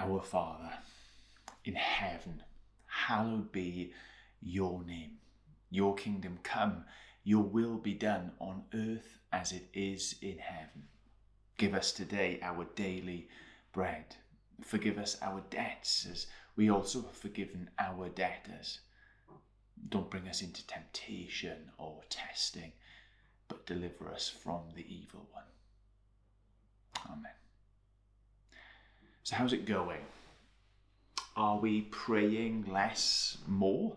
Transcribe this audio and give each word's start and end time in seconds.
Our 0.00 0.22
Father 0.22 0.70
in 1.64 1.74
heaven, 1.74 2.44
hallowed 2.86 3.50
be 3.50 3.92
your 4.40 4.84
name. 4.84 5.18
Your 5.70 5.96
kingdom 5.96 6.38
come, 6.44 6.84
your 7.24 7.42
will 7.42 7.78
be 7.78 7.94
done 7.94 8.30
on 8.38 8.62
earth 8.72 9.18
as 9.32 9.50
it 9.50 9.68
is 9.74 10.14
in 10.22 10.38
heaven. 10.38 10.84
Give 11.56 11.74
us 11.74 11.90
today 11.90 12.38
our 12.42 12.64
daily 12.76 13.28
bread. 13.72 14.14
Forgive 14.62 14.98
us 14.98 15.16
our 15.20 15.42
debts 15.50 16.06
as 16.08 16.26
we 16.54 16.70
also 16.70 17.02
have 17.02 17.16
forgiven 17.16 17.68
our 17.80 18.08
debtors. 18.08 18.78
Don't 19.88 20.10
bring 20.10 20.28
us 20.28 20.42
into 20.42 20.64
temptation 20.68 21.72
or 21.76 22.02
testing, 22.08 22.70
but 23.48 23.66
deliver 23.66 24.12
us 24.12 24.28
from 24.28 24.60
the 24.76 24.86
evil 24.88 25.26
one. 25.32 25.42
Amen. 27.10 27.37
So, 29.28 29.36
how's 29.36 29.52
it 29.52 29.66
going? 29.66 30.00
Are 31.36 31.58
we 31.58 31.82
praying 31.82 32.64
less, 32.66 33.36
more? 33.46 33.94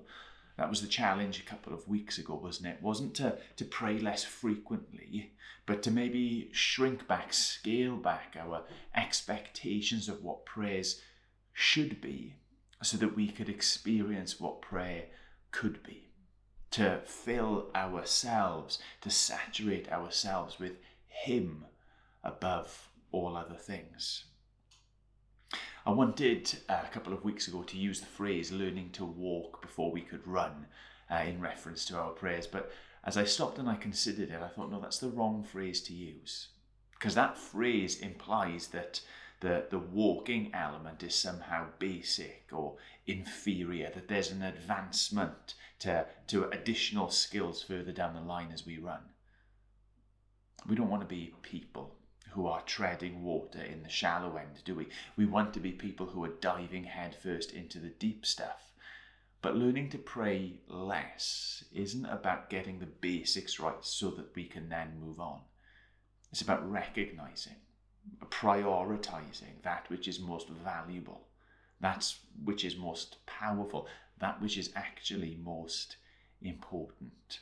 That 0.57 0.69
was 0.69 0.81
the 0.81 0.89
challenge 0.89 1.39
a 1.39 1.49
couple 1.49 1.73
of 1.73 1.87
weeks 1.87 2.17
ago, 2.17 2.35
wasn't 2.35 2.67
it? 2.67 2.81
Wasn't 2.81 3.15
to, 3.15 3.37
to 3.55 3.63
pray 3.63 3.97
less 3.97 4.25
frequently, 4.25 5.31
but 5.65 5.83
to 5.83 5.89
maybe 5.89 6.49
shrink 6.51 7.07
back, 7.07 7.31
scale 7.31 7.95
back 7.95 8.35
our 8.37 8.65
expectations 8.93 10.09
of 10.09 10.21
what 10.21 10.45
prayers 10.45 10.99
should 11.53 12.01
be 12.01 12.35
so 12.83 12.97
that 12.97 13.15
we 13.15 13.29
could 13.29 13.47
experience 13.47 14.37
what 14.37 14.61
prayer 14.61 15.05
could 15.51 15.81
be. 15.81 16.09
To 16.71 16.99
fill 17.05 17.71
ourselves, 17.73 18.79
to 18.99 19.09
saturate 19.09 19.89
ourselves 19.93 20.59
with 20.59 20.73
Him 21.07 21.67
above 22.21 22.89
all 23.13 23.37
other 23.37 23.55
things. 23.55 24.25
I 25.83 25.91
wanted 25.91 26.59
uh, 26.69 26.81
a 26.85 26.93
couple 26.93 27.11
of 27.11 27.23
weeks 27.23 27.47
ago 27.47 27.63
to 27.63 27.77
use 27.77 27.99
the 27.99 28.05
phrase 28.05 28.51
learning 28.51 28.91
to 28.93 29.05
walk 29.05 29.61
before 29.61 29.91
we 29.91 30.01
could 30.01 30.27
run 30.27 30.67
uh, 31.09 31.23
in 31.25 31.41
reference 31.41 31.85
to 31.85 31.97
our 31.97 32.11
prayers, 32.11 32.45
but 32.45 32.71
as 33.03 33.17
I 33.17 33.23
stopped 33.23 33.57
and 33.57 33.67
I 33.67 33.75
considered 33.75 34.29
it, 34.29 34.41
I 34.41 34.47
thought, 34.47 34.71
no, 34.71 34.79
that's 34.79 34.99
the 34.99 35.09
wrong 35.09 35.43
phrase 35.43 35.81
to 35.83 35.93
use. 35.93 36.49
Because 36.91 37.15
that 37.15 37.35
phrase 37.35 37.99
implies 37.99 38.67
that 38.67 39.01
the, 39.39 39.65
the 39.71 39.79
walking 39.79 40.51
element 40.53 41.01
is 41.01 41.15
somehow 41.15 41.65
basic 41.79 42.49
or 42.51 42.75
inferior, 43.07 43.89
that 43.95 44.07
there's 44.07 44.29
an 44.29 44.43
advancement 44.43 45.55
to, 45.79 46.05
to 46.27 46.47
additional 46.49 47.09
skills 47.09 47.63
further 47.63 47.91
down 47.91 48.13
the 48.13 48.21
line 48.21 48.51
as 48.53 48.67
we 48.67 48.77
run. 48.77 49.01
We 50.67 50.75
don't 50.75 50.91
want 50.91 51.01
to 51.01 51.07
be 51.07 51.33
people 51.41 51.95
who 52.33 52.47
are 52.47 52.61
treading 52.61 53.23
water 53.23 53.61
in 53.61 53.83
the 53.83 53.89
shallow 53.89 54.37
end, 54.37 54.63
do 54.63 54.75
we? 54.75 54.87
We 55.17 55.25
want 55.25 55.53
to 55.53 55.59
be 55.59 55.71
people 55.71 56.07
who 56.07 56.23
are 56.23 56.29
diving 56.39 56.85
headfirst 56.85 57.51
into 57.51 57.79
the 57.79 57.89
deep 57.89 58.25
stuff. 58.25 58.71
But 59.41 59.55
learning 59.55 59.89
to 59.89 59.97
pray 59.97 60.59
less 60.67 61.63
isn't 61.73 62.05
about 62.05 62.49
getting 62.49 62.79
the 62.79 62.85
basics 62.85 63.59
right 63.59 63.83
so 63.83 64.11
that 64.11 64.35
we 64.35 64.45
can 64.45 64.69
then 64.69 64.99
move 64.99 65.19
on. 65.19 65.41
It's 66.31 66.41
about 66.41 66.69
recognizing, 66.69 67.55
prioritizing 68.29 69.61
that 69.63 69.89
which 69.89 70.07
is 70.07 70.19
most 70.19 70.47
valuable, 70.49 71.27
that 71.81 72.13
which 72.43 72.63
is 72.63 72.77
most 72.77 73.25
powerful, 73.25 73.87
that 74.19 74.41
which 74.41 74.57
is 74.57 74.71
actually 74.75 75.37
most 75.43 75.97
important. 76.41 77.39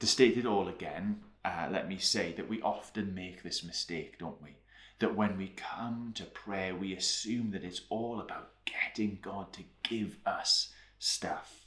To 0.00 0.06
state 0.06 0.36
it 0.36 0.46
all 0.46 0.68
again, 0.68 1.20
uh, 1.44 1.68
let 1.70 1.88
me 1.88 1.98
say 1.98 2.32
that 2.32 2.48
we 2.48 2.62
often 2.62 3.14
make 3.14 3.42
this 3.42 3.62
mistake, 3.62 4.18
don't 4.18 4.42
we? 4.42 4.56
That 5.00 5.16
when 5.16 5.36
we 5.36 5.48
come 5.48 6.12
to 6.14 6.24
prayer, 6.24 6.74
we 6.74 6.94
assume 6.94 7.50
that 7.50 7.64
it's 7.64 7.82
all 7.90 8.20
about 8.20 8.50
getting 8.64 9.18
God 9.20 9.52
to 9.54 9.64
give 9.82 10.16
us 10.24 10.72
stuff. 10.98 11.66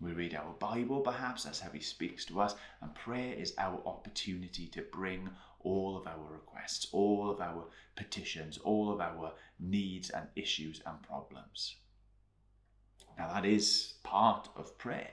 We 0.00 0.12
read 0.12 0.34
our 0.34 0.52
Bible, 0.58 1.00
perhaps, 1.00 1.44
that's 1.44 1.60
how 1.60 1.70
He 1.70 1.80
speaks 1.80 2.24
to 2.26 2.40
us, 2.40 2.54
and 2.80 2.94
prayer 2.94 3.34
is 3.34 3.54
our 3.58 3.80
opportunity 3.86 4.66
to 4.68 4.82
bring 4.82 5.30
all 5.60 5.96
of 5.96 6.06
our 6.06 6.32
requests, 6.32 6.88
all 6.92 7.30
of 7.30 7.40
our 7.40 7.64
petitions, 7.96 8.58
all 8.58 8.92
of 8.92 9.00
our 9.00 9.32
needs 9.58 10.10
and 10.10 10.26
issues 10.36 10.82
and 10.84 11.00
problems. 11.02 11.76
Now, 13.18 13.32
that 13.32 13.46
is 13.46 13.94
part 14.02 14.48
of 14.56 14.76
prayer. 14.78 15.10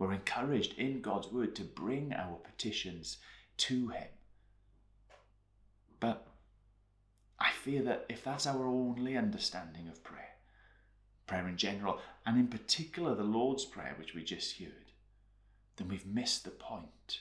We're 0.00 0.14
encouraged 0.14 0.78
in 0.78 1.02
God's 1.02 1.28
word 1.28 1.54
to 1.56 1.62
bring 1.62 2.14
our 2.14 2.36
petitions 2.36 3.18
to 3.58 3.88
Him. 3.88 4.08
But 6.00 6.26
I 7.38 7.50
fear 7.50 7.82
that 7.82 8.06
if 8.08 8.24
that's 8.24 8.46
our 8.46 8.66
only 8.66 9.18
understanding 9.18 9.88
of 9.88 10.02
prayer, 10.02 10.36
prayer 11.26 11.46
in 11.46 11.58
general, 11.58 11.98
and 12.24 12.38
in 12.38 12.48
particular 12.48 13.14
the 13.14 13.24
Lord's 13.24 13.66
Prayer, 13.66 13.94
which 13.98 14.14
we 14.14 14.24
just 14.24 14.58
heard, 14.58 14.92
then 15.76 15.88
we've 15.88 16.06
missed 16.06 16.44
the 16.44 16.50
point 16.50 17.20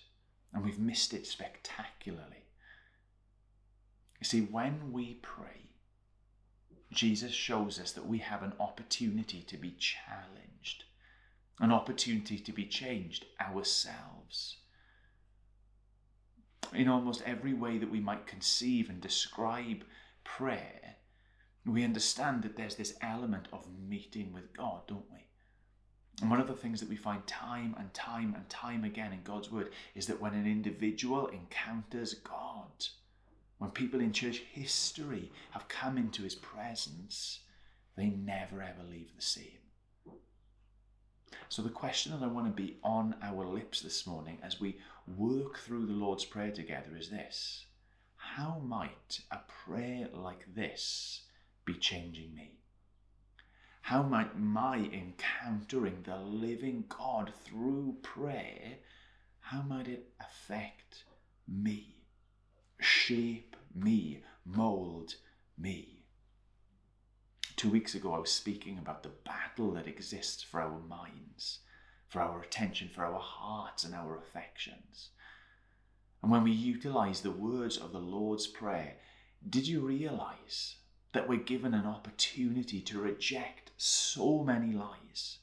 and 0.53 0.63
we've 0.63 0.79
missed 0.79 1.13
it 1.13 1.27
spectacularly. 1.27 2.45
You 4.21 4.25
see, 4.25 4.39
when 4.39 4.93
we 4.93 5.15
pray, 5.15 5.71
Jesus 6.93 7.33
shows 7.33 7.77
us 7.77 7.91
that 7.91 8.07
we 8.07 8.19
have 8.19 8.41
an 8.41 8.53
opportunity 8.57 9.41
to 9.41 9.57
be 9.57 9.71
challenged 9.71 10.85
an 11.59 11.71
opportunity 11.71 12.39
to 12.39 12.51
be 12.53 12.65
changed 12.65 13.25
ourselves. 13.39 14.57
In 16.73 16.87
almost 16.87 17.23
every 17.25 17.53
way 17.53 17.77
that 17.77 17.91
we 17.91 17.99
might 17.99 18.27
conceive 18.27 18.89
and 18.89 19.01
describe 19.01 19.83
prayer, 20.23 20.95
we 21.65 21.83
understand 21.83 22.43
that 22.43 22.55
there's 22.55 22.75
this 22.75 22.95
element 23.01 23.47
of 23.51 23.67
meeting 23.87 24.31
with 24.31 24.55
God, 24.55 24.87
don't 24.87 25.11
we? 25.11 25.25
And 26.21 26.29
one 26.29 26.41
of 26.41 26.47
the 26.47 26.53
things 26.53 26.79
that 26.79 26.89
we 26.89 26.95
find 26.95 27.25
time 27.27 27.75
and 27.77 27.93
time 27.93 28.33
and 28.35 28.47
time 28.49 28.83
again 28.83 29.13
in 29.13 29.23
God's 29.23 29.51
Word 29.51 29.71
is 29.95 30.05
that 30.07 30.19
when 30.19 30.33
an 30.33 30.45
individual 30.45 31.27
encounters 31.27 32.13
God, 32.13 32.87
when 33.57 33.71
people 33.71 33.99
in 33.99 34.11
church 34.11 34.39
history 34.51 35.31
have 35.51 35.67
come 35.67 35.97
into 35.97 36.23
His 36.23 36.35
presence, 36.35 37.39
they 37.95 38.07
never 38.07 38.61
ever 38.61 38.83
leave 38.89 39.11
the 39.15 39.21
same. 39.21 39.58
So, 41.49 41.61
the 41.61 41.69
question 41.69 42.11
that 42.11 42.23
I 42.23 42.27
want 42.27 42.47
to 42.47 42.61
be 42.61 42.77
on 42.83 43.15
our 43.21 43.45
lips 43.45 43.81
this 43.81 44.05
morning 44.05 44.39
as 44.43 44.59
we 44.59 44.77
work 45.17 45.59
through 45.59 45.85
the 45.85 45.93
Lord's 45.93 46.25
Prayer 46.25 46.51
together 46.51 46.95
is 46.97 47.09
this 47.09 47.65
How 48.15 48.59
might 48.59 49.21
a 49.31 49.39
prayer 49.65 50.09
like 50.13 50.53
this 50.53 51.23
be 51.65 51.73
changing 51.73 52.33
me? 52.33 52.59
How 53.81 54.03
might 54.03 54.37
my 54.37 54.77
encountering 54.77 56.03
the 56.03 56.17
living 56.17 56.85
God 56.89 57.33
through 57.43 57.97
prayer, 58.03 58.77
how 59.39 59.63
might 59.63 59.87
it 59.87 60.13
affect 60.19 61.05
me, 61.47 61.95
shape 62.79 63.55
me, 63.73 64.23
mold 64.45 65.15
me? 65.57 65.98
Two 67.59 67.69
weeks 67.69 67.93
ago, 67.93 68.13
I 68.13 68.19
was 68.19 68.31
speaking 68.31 68.77
about 68.77 69.03
the 69.03 69.11
battle 69.25 69.73
that 69.73 69.85
exists 69.85 70.41
for 70.41 70.61
our 70.61 70.79
minds, 70.79 71.59
for 72.07 72.21
our 72.21 72.41
attention, 72.41 72.87
for 72.87 73.03
our 73.03 73.19
hearts, 73.19 73.83
and 73.83 73.93
our 73.93 74.17
affections. 74.17 75.09
And 76.23 76.31
when 76.31 76.45
we 76.45 76.53
utilize 76.53 77.19
the 77.19 77.31
words 77.31 77.75
of 77.75 77.91
the 77.91 77.99
Lord's 77.99 78.47
Prayer, 78.47 78.95
did 79.49 79.67
you 79.67 79.81
realize 79.81 80.77
that 81.11 81.27
we're 81.27 81.39
given 81.39 81.73
an 81.73 81.85
opportunity 81.85 82.79
to 82.79 83.01
reject 83.01 83.71
so 83.75 84.41
many 84.41 84.71
lies? 84.71 85.39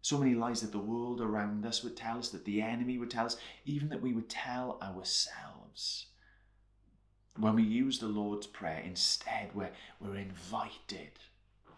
So 0.00 0.16
many 0.16 0.34
lies 0.34 0.62
that 0.62 0.72
the 0.72 0.78
world 0.78 1.20
around 1.20 1.66
us 1.66 1.84
would 1.84 1.98
tell 1.98 2.18
us, 2.18 2.30
that 2.30 2.46
the 2.46 2.62
enemy 2.62 2.96
would 2.96 3.10
tell 3.10 3.26
us, 3.26 3.36
even 3.66 3.90
that 3.90 4.00
we 4.00 4.14
would 4.14 4.30
tell 4.30 4.78
ourselves. 4.80 6.06
When 7.36 7.56
we 7.56 7.62
use 7.62 7.98
the 7.98 8.06
Lord's 8.06 8.46
Prayer, 8.46 8.80
instead, 8.82 9.50
we're, 9.52 9.72
we're 10.00 10.16
invited 10.16 11.18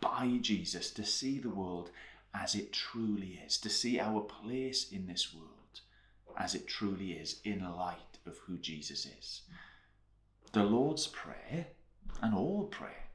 by 0.01 0.39
Jesus 0.41 0.91
to 0.93 1.05
see 1.05 1.39
the 1.39 1.51
world 1.51 1.91
as 2.35 2.55
it 2.55 2.73
truly 2.73 3.41
is, 3.47 3.59
to 3.59 3.71
see 3.71 4.01
our 4.01 4.21
place 4.21 4.91
in 4.91 5.07
this 5.07 5.33
world 5.33 5.81
as 6.37 6.55
it 6.55 6.67
truly 6.67 7.13
is 7.13 7.41
in 7.45 7.61
light 7.61 8.19
of 8.27 8.39
who 8.39 8.57
Jesus 8.59 9.07
is. 9.07 9.43
The 10.53 10.65
Lord's 10.65 11.07
Prayer 11.07 11.67
and 12.21 12.35
all 12.35 12.65
prayer 12.65 13.09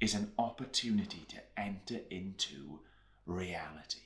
is 0.00 0.14
an 0.14 0.32
opportunity 0.38 1.24
to 1.28 1.60
enter 1.60 2.00
into 2.10 2.80
reality 3.24 4.00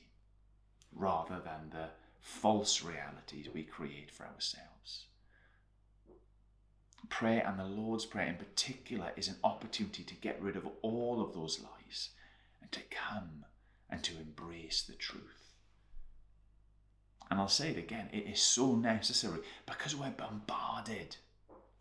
rather 0.93 1.41
than 1.45 1.71
the 1.71 1.89
false 2.21 2.83
realities 2.83 3.49
we 3.53 3.63
create 3.63 4.11
for 4.11 4.27
ourselves. 4.27 5.07
Prayer 7.11 7.45
and 7.47 7.59
the 7.59 7.65
Lord's 7.65 8.07
Prayer 8.07 8.29
in 8.29 8.37
particular 8.37 9.13
is 9.17 9.29
an 9.29 9.37
opportunity 9.45 10.03
to 10.05 10.15
get 10.15 10.41
rid 10.41 10.57
of 10.57 10.67
all 10.81 11.21
of 11.21 11.35
those 11.35 11.61
lies 11.61 12.11
and 12.63 12.73
to 12.73 12.81
come 12.91 13.45
and 13.91 14.03
to 14.05 14.17
embrace 14.17 14.83
the 14.83 14.95
truth. 14.95 15.55
And 17.31 17.39
I'll 17.39 17.49
say 17.49 17.71
it 17.71 17.79
again, 17.79 18.09
it 18.13 18.27
is 18.27 18.41
so 18.41 18.75
necessary 18.75 19.41
because 19.67 19.95
we're 19.95 20.11
bombarded 20.11 21.17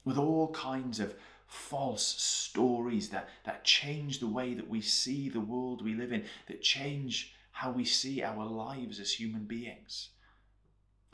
with 0.04 0.18
all 0.18 0.52
kinds 0.52 1.00
of 1.00 1.16
false 1.48 2.06
stories 2.06 3.10
that, 3.10 3.30
that 3.46 3.64
change 3.64 4.20
the 4.20 4.28
way 4.28 4.54
that 4.54 4.70
we 4.70 4.82
see 4.82 5.30
the 5.30 5.40
world 5.40 5.84
we 5.84 5.94
live 5.96 6.12
in, 6.12 6.26
that 6.48 6.62
change 6.62 7.34
how 7.52 7.72
we 7.72 7.86
see 7.86 8.22
our 8.22 8.46
lives 8.46 9.00
as 9.00 9.14
human 9.14 9.46
beings. 9.46 10.10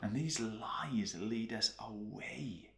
And 0.02 0.14
these 0.14 0.40
lies 0.40 1.14
lead 1.18 1.52
us 1.52 1.72
away 1.78 2.70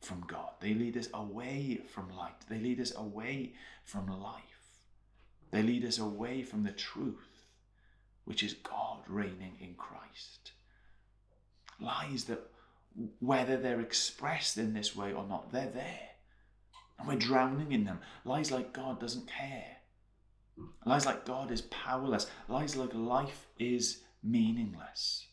from 0.00 0.24
God. 0.26 0.50
They 0.60 0.74
lead 0.74 0.96
us 0.96 1.08
away 1.12 1.80
from 1.88 2.14
light. 2.16 2.46
They 2.48 2.58
lead 2.58 2.80
us 2.80 2.94
away 2.94 3.54
from 3.84 4.06
life. 4.06 4.42
They 5.50 5.62
lead 5.62 5.84
us 5.84 5.98
away 5.98 6.42
from 6.42 6.62
the 6.62 6.72
truth, 6.72 7.46
which 8.24 8.42
is 8.42 8.54
God 8.54 8.98
reigning 9.08 9.56
in 9.60 9.74
Christ. 9.74 10.52
Lies 11.80 12.24
that, 12.24 12.50
whether 13.20 13.56
they're 13.56 13.80
expressed 13.80 14.58
in 14.58 14.74
this 14.74 14.94
way 14.94 15.12
or 15.12 15.26
not, 15.26 15.52
they're 15.52 15.70
there. 15.70 16.08
And 16.98 17.08
we're 17.08 17.16
drowning 17.16 17.72
in 17.72 17.84
them. 17.84 18.00
Lies 18.24 18.50
like 18.50 18.72
God 18.72 19.00
doesn't 19.00 19.28
care. 19.28 19.76
Lies 20.84 21.06
like 21.06 21.24
God 21.24 21.50
is 21.50 21.62
powerless. 21.62 22.26
Lies 22.48 22.76
like 22.76 22.94
life 22.94 23.46
is 23.58 24.00
meaningless. 24.22 25.26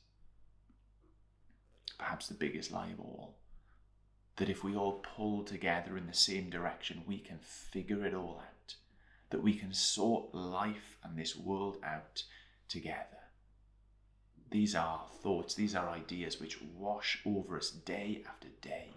Perhaps 1.97 2.27
the 2.27 2.35
biggest 2.35 2.71
lie 2.71 2.89
of 2.89 2.99
all 2.99 3.35
that 4.37 4.49
if 4.49 4.63
we 4.63 4.75
all 4.75 5.03
pull 5.15 5.43
together 5.43 5.97
in 5.97 6.07
the 6.07 6.13
same 6.13 6.49
direction, 6.49 7.03
we 7.05 7.19
can 7.19 7.39
figure 7.39 8.05
it 8.05 8.13
all 8.13 8.41
out, 8.45 8.75
that 9.29 9.43
we 9.43 9.53
can 9.53 9.73
sort 9.73 10.33
life 10.33 10.97
and 11.03 11.17
this 11.17 11.35
world 11.35 11.77
out 11.83 12.23
together. 12.67 13.05
These 14.51 14.75
are 14.75 15.05
thoughts, 15.21 15.55
these 15.55 15.75
are 15.75 15.89
ideas 15.89 16.39
which 16.39 16.61
wash 16.61 17.21
over 17.25 17.57
us 17.57 17.71
day 17.71 18.23
after 18.27 18.49
day, 18.61 18.89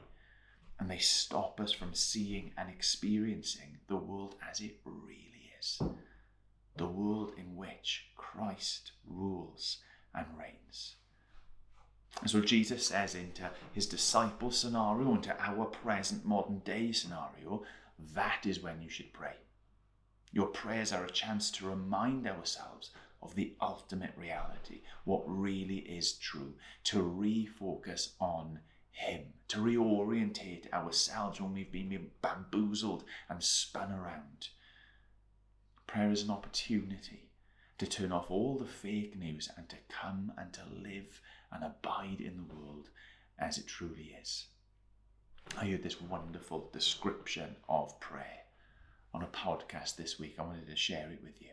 and 0.79 0.91
they 0.91 0.99
stop 0.99 1.61
us 1.61 1.73
from 1.73 1.95
seeing 1.95 2.53
and 2.57 2.69
experiencing 2.69 3.79
the 3.89 3.97
world 3.97 4.37
as 4.49 4.61
it 4.61 4.77
really 4.85 5.53
is 5.59 5.81
the 6.79 6.87
world 6.87 7.33
in 7.37 7.57
which 7.57 8.07
Christ 8.17 8.93
rules 9.05 9.79
and 10.15 10.27
reigns. 10.39 10.95
And 12.21 12.31
so 12.31 12.41
Jesus 12.41 12.87
says 12.87 13.15
into 13.15 13.49
his 13.73 13.87
disciple 13.87 14.51
scenario, 14.51 15.15
into 15.15 15.37
our 15.41 15.67
present 15.67 16.25
modern 16.25 16.61
day 16.61 16.91
scenario, 16.93 17.63
that 18.15 18.45
is 18.45 18.61
when 18.61 18.83
you 18.83 18.89
should 18.89 19.13
pray. 19.13 19.37
Your 20.33 20.47
prayers 20.47 20.93
are 20.93 21.05
a 21.05 21.11
chance 21.11 21.51
to 21.53 21.69
remind 21.69 22.27
ourselves 22.27 22.91
of 23.23 23.35
the 23.35 23.55
ultimate 23.61 24.13
reality, 24.17 24.83
what 25.05 25.23
really 25.27 25.79
is 25.79 26.13
true, 26.13 26.55
to 26.85 26.99
refocus 26.99 28.11
on 28.21 28.61
Him, 28.91 29.33
to 29.49 29.59
reorientate 29.59 30.73
ourselves 30.73 31.41
when 31.41 31.55
we've 31.55 31.73
been 31.73 32.11
bamboozled 32.21 33.05
and 33.29 33.43
spun 33.43 33.93
around. 33.93 34.49
Prayer 35.87 36.11
is 36.11 36.23
an 36.23 36.31
opportunity 36.31 37.28
to 37.79 37.87
turn 37.87 38.13
off 38.13 38.31
all 38.31 38.59
the 38.59 38.67
fake 38.67 39.17
news 39.17 39.49
and 39.57 39.69
to 39.69 39.77
come 39.89 40.33
and 40.37 40.53
to 40.53 40.63
live 40.71 41.21
and 41.53 41.65
abide 41.65 42.21
in 42.21 42.37
the 42.37 42.55
world 42.55 42.91
as 43.39 43.57
it 43.57 43.67
truly 43.67 44.17
is. 44.21 44.47
I 45.57 45.67
heard 45.67 45.83
this 45.83 46.01
wonderful 46.01 46.69
description 46.73 47.57
of 47.69 47.99
prayer 48.01 48.43
on 49.15 49.23
a 49.23 49.27
podcast 49.27 49.97
this 49.97 50.19
week. 50.19 50.37
I 50.39 50.43
wanted 50.43 50.69
to 50.69 50.77
share 50.77 51.11
it 51.11 51.23
with 51.23 51.41
you. 51.41 51.49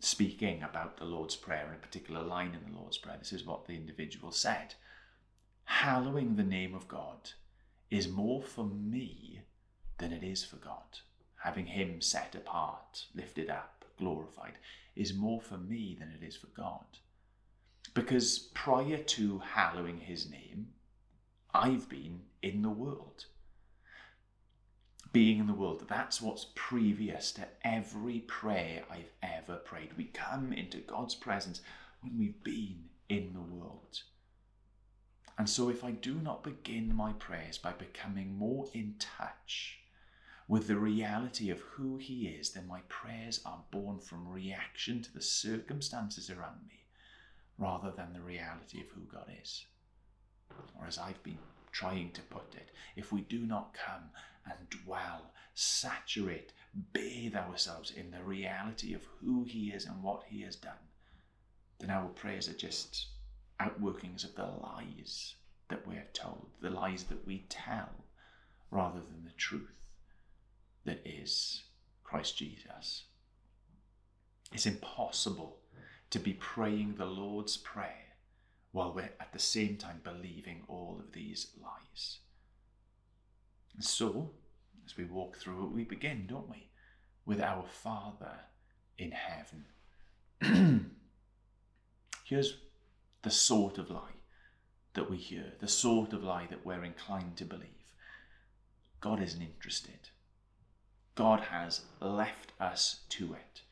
Speaking 0.00 0.62
about 0.62 0.96
the 0.96 1.04
Lord's 1.04 1.36
Prayer 1.36 1.66
in 1.68 1.74
a 1.74 1.78
particular 1.78 2.22
line 2.22 2.54
in 2.54 2.72
the 2.72 2.78
Lord's 2.78 2.98
Prayer, 2.98 3.16
this 3.18 3.32
is 3.32 3.44
what 3.44 3.66
the 3.66 3.74
individual 3.74 4.32
said 4.32 4.74
Hallowing 5.64 6.36
the 6.36 6.42
name 6.42 6.74
of 6.74 6.88
God 6.88 7.30
is 7.90 8.08
more 8.08 8.42
for 8.42 8.64
me 8.64 9.42
than 9.98 10.12
it 10.12 10.22
is 10.22 10.44
for 10.44 10.56
God. 10.56 11.00
Having 11.42 11.66
Him 11.66 12.00
set 12.00 12.34
apart, 12.34 13.04
lifted 13.14 13.50
up, 13.50 13.77
glorified, 13.98 14.54
is 14.96 15.14
more 15.14 15.40
for 15.40 15.58
me 15.58 15.96
than 15.98 16.10
it 16.10 16.24
is 16.24 16.36
for 16.36 16.48
God. 16.48 16.84
Because 17.94 18.38
prior 18.38 18.98
to 18.98 19.38
hallowing 19.38 19.98
his 19.98 20.30
name, 20.30 20.68
I've 21.54 21.88
been 21.88 22.20
in 22.42 22.62
the 22.62 22.70
world. 22.70 23.26
Being 25.12 25.38
in 25.38 25.46
the 25.46 25.54
world, 25.54 25.84
that's 25.88 26.20
what's 26.20 26.46
previous 26.54 27.32
to 27.32 27.48
every 27.64 28.20
prayer 28.20 28.84
I've 28.90 29.12
ever 29.22 29.56
prayed. 29.56 29.96
We 29.96 30.04
come 30.04 30.52
into 30.52 30.78
God's 30.78 31.14
presence 31.14 31.62
when 32.02 32.18
we've 32.18 32.44
been 32.44 32.84
in 33.08 33.32
the 33.32 33.40
world. 33.40 34.02
And 35.38 35.48
so, 35.48 35.70
if 35.70 35.84
I 35.84 35.92
do 35.92 36.14
not 36.14 36.42
begin 36.42 36.94
my 36.94 37.12
prayers 37.12 37.58
by 37.58 37.72
becoming 37.72 38.36
more 38.36 38.66
in 38.74 38.96
touch 38.98 39.77
with 40.48 40.66
the 40.66 40.78
reality 40.78 41.50
of 41.50 41.60
who 41.60 41.98
He 41.98 42.26
is, 42.26 42.50
then 42.50 42.66
my 42.66 42.80
prayers 42.88 43.40
are 43.44 43.64
born 43.70 43.98
from 43.98 44.26
reaction 44.26 45.02
to 45.02 45.12
the 45.12 45.20
circumstances 45.20 46.30
around 46.30 46.66
me 46.66 46.86
rather 47.58 47.90
than 47.90 48.14
the 48.14 48.20
reality 48.20 48.80
of 48.80 48.88
who 48.88 49.02
God 49.12 49.30
is. 49.42 49.66
Or 50.80 50.86
as 50.86 50.96
I've 50.96 51.22
been 51.22 51.38
trying 51.70 52.12
to 52.12 52.22
put 52.22 52.54
it, 52.54 52.70
if 52.96 53.12
we 53.12 53.20
do 53.20 53.40
not 53.40 53.74
come 53.74 54.10
and 54.46 54.70
dwell, 54.70 55.32
saturate, 55.54 56.54
bathe 56.94 57.36
ourselves 57.36 57.90
in 57.90 58.10
the 58.10 58.22
reality 58.22 58.94
of 58.94 59.04
who 59.20 59.44
He 59.44 59.68
is 59.68 59.84
and 59.84 60.02
what 60.02 60.24
He 60.28 60.40
has 60.42 60.56
done, 60.56 60.72
then 61.78 61.90
our 61.90 62.08
prayers 62.08 62.48
are 62.48 62.54
just 62.54 63.08
outworkings 63.60 64.24
of 64.24 64.34
the 64.34 64.46
lies 64.46 65.34
that 65.68 65.86
we're 65.86 66.08
told, 66.14 66.46
the 66.62 66.70
lies 66.70 67.04
that 67.04 67.26
we 67.26 67.44
tell, 67.50 67.90
rather 68.70 69.00
than 69.00 69.24
the 69.24 69.36
truth 69.36 69.77
that 70.88 71.02
is 71.04 71.64
Christ 72.02 72.38
Jesus. 72.38 73.04
It's 74.52 74.64
impossible 74.64 75.58
to 76.08 76.18
be 76.18 76.32
praying 76.32 76.94
the 76.94 77.04
Lord's 77.04 77.58
Prayer 77.58 78.14
while 78.72 78.94
we're 78.94 79.12
at 79.20 79.34
the 79.34 79.38
same 79.38 79.76
time 79.76 80.00
believing 80.02 80.62
all 80.66 80.96
of 80.98 81.12
these 81.12 81.48
lies. 81.62 82.20
And 83.74 83.84
so, 83.84 84.30
as 84.86 84.96
we 84.96 85.04
walk 85.04 85.36
through 85.36 85.66
it, 85.66 85.72
we 85.72 85.84
begin, 85.84 86.26
don't 86.26 86.48
we, 86.48 86.70
with 87.26 87.42
our 87.42 87.66
Father 87.66 88.38
in 88.96 89.12
heaven. 89.12 89.66
Here's 92.24 92.56
the 93.20 93.30
sort 93.30 93.76
of 93.76 93.90
lie 93.90 94.22
that 94.94 95.10
we 95.10 95.18
hear, 95.18 95.52
the 95.60 95.68
sort 95.68 96.14
of 96.14 96.24
lie 96.24 96.46
that 96.48 96.64
we're 96.64 96.84
inclined 96.84 97.36
to 97.36 97.44
believe. 97.44 97.92
God 99.02 99.22
isn't 99.22 99.42
interested. 99.42 100.08
God 101.18 101.40
has 101.40 101.80
left 101.98 102.52
us 102.60 103.00
to 103.08 103.34
it. 103.34 103.62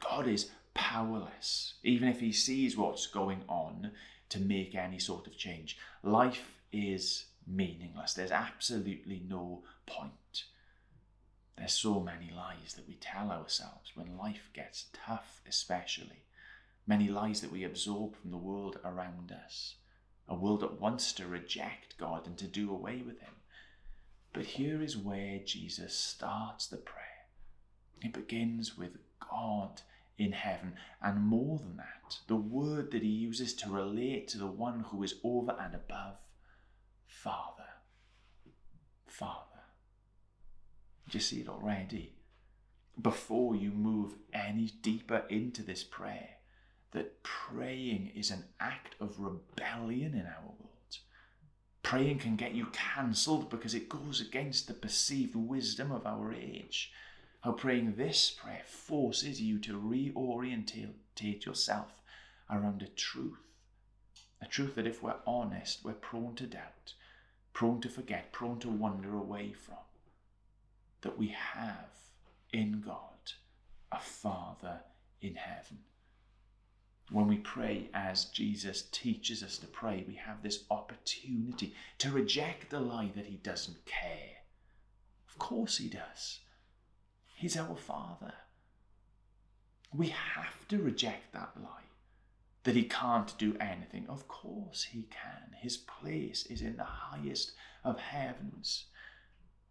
God 0.00 0.26
is 0.26 0.50
powerless, 0.72 1.74
even 1.82 2.08
if 2.08 2.20
he 2.20 2.32
sees 2.32 2.74
what's 2.74 3.06
going 3.06 3.42
on 3.48 3.90
to 4.30 4.40
make 4.40 4.74
any 4.74 4.98
sort 4.98 5.26
of 5.26 5.36
change. 5.36 5.76
Life 6.02 6.54
is 6.72 7.26
meaningless. 7.46 8.14
There's 8.14 8.30
absolutely 8.30 9.22
no 9.28 9.62
point. 9.84 10.44
There's 11.58 11.74
so 11.74 12.00
many 12.00 12.32
lies 12.34 12.72
that 12.76 12.88
we 12.88 12.94
tell 12.94 13.30
ourselves 13.30 13.92
when 13.94 14.16
life 14.16 14.48
gets 14.54 14.86
tough, 14.94 15.42
especially. 15.46 16.24
Many 16.86 17.08
lies 17.08 17.42
that 17.42 17.52
we 17.52 17.62
absorb 17.62 18.16
from 18.16 18.30
the 18.30 18.38
world 18.38 18.78
around 18.82 19.32
us. 19.32 19.74
A 20.26 20.34
world 20.34 20.60
that 20.60 20.80
wants 20.80 21.12
to 21.12 21.26
reject 21.26 21.98
God 21.98 22.26
and 22.26 22.38
to 22.38 22.46
do 22.46 22.70
away 22.70 23.02
with 23.06 23.20
Him. 23.20 23.34
But 24.32 24.44
here 24.44 24.80
is 24.80 24.96
where 24.96 25.40
Jesus 25.44 25.94
starts 25.94 26.66
the 26.66 26.76
prayer. 26.76 27.26
It 28.02 28.12
begins 28.12 28.78
with 28.78 28.96
God 29.28 29.82
in 30.18 30.32
heaven. 30.32 30.74
And 31.02 31.22
more 31.22 31.58
than 31.58 31.76
that, 31.78 32.18
the 32.28 32.36
word 32.36 32.92
that 32.92 33.02
he 33.02 33.08
uses 33.08 33.54
to 33.54 33.70
relate 33.70 34.28
to 34.28 34.38
the 34.38 34.46
one 34.46 34.80
who 34.88 35.02
is 35.02 35.14
over 35.24 35.56
and 35.60 35.74
above 35.74 36.16
Father. 37.06 37.64
Father. 39.06 39.46
Do 41.08 41.18
you 41.18 41.22
see 41.22 41.40
it 41.40 41.48
already? 41.48 42.14
Before 43.00 43.56
you 43.56 43.70
move 43.70 44.14
any 44.32 44.72
deeper 44.82 45.24
into 45.28 45.62
this 45.62 45.82
prayer, 45.82 46.36
that 46.92 47.22
praying 47.22 48.12
is 48.14 48.30
an 48.30 48.44
act 48.60 48.94
of 49.00 49.18
rebellion 49.18 50.14
in 50.14 50.26
our 50.26 50.44
world. 50.44 50.68
Praying 51.90 52.20
can 52.20 52.36
get 52.36 52.54
you 52.54 52.66
cancelled 52.66 53.50
because 53.50 53.74
it 53.74 53.88
goes 53.88 54.20
against 54.20 54.68
the 54.68 54.74
perceived 54.74 55.34
wisdom 55.34 55.90
of 55.90 56.06
our 56.06 56.32
age 56.32 56.92
how 57.40 57.50
praying 57.50 57.96
this 57.96 58.30
prayer 58.30 58.62
forces 58.64 59.40
you 59.40 59.58
to 59.58 59.72
reorientate 59.72 61.44
yourself 61.44 62.00
around 62.48 62.82
a 62.82 62.86
truth. 62.86 63.40
A 64.40 64.46
truth 64.46 64.76
that, 64.76 64.86
if 64.86 65.02
we're 65.02 65.16
honest, 65.26 65.84
we're 65.84 65.94
prone 65.94 66.36
to 66.36 66.46
doubt, 66.46 66.94
prone 67.52 67.80
to 67.80 67.88
forget, 67.88 68.30
prone 68.30 68.60
to 68.60 68.68
wander 68.68 69.16
away 69.16 69.52
from. 69.52 69.82
That 71.00 71.18
we 71.18 71.34
have 71.54 71.90
in 72.52 72.82
God 72.82 73.32
a 73.90 73.98
Father 73.98 74.82
in 75.20 75.34
heaven. 75.34 75.78
When 77.10 77.26
we 77.26 77.38
pray 77.38 77.90
as 77.92 78.26
Jesus 78.26 78.82
teaches 78.92 79.42
us 79.42 79.58
to 79.58 79.66
pray, 79.66 80.04
we 80.06 80.14
have 80.14 80.42
this 80.42 80.64
opportunity 80.70 81.74
to 81.98 82.10
reject 82.10 82.70
the 82.70 82.80
lie 82.80 83.10
that 83.16 83.26
He 83.26 83.36
doesn't 83.36 83.84
care 83.84 84.44
Of 85.28 85.38
course 85.38 85.78
he 85.78 85.88
does. 85.88 86.40
He's 87.36 87.56
our 87.56 87.76
Father. 87.76 88.34
We 89.92 90.08
have 90.08 90.68
to 90.68 90.78
reject 90.78 91.32
that 91.32 91.52
lie 91.60 91.80
that 92.64 92.76
he 92.76 92.82
can't 92.84 93.36
do 93.38 93.56
anything. 93.58 94.06
Of 94.08 94.28
course 94.28 94.84
he 94.84 95.08
can. 95.10 95.54
His 95.58 95.76
place 95.78 96.46
is 96.46 96.60
in 96.62 96.76
the 96.76 96.84
highest 96.84 97.52
of 97.84 97.98
heavens. 97.98 98.86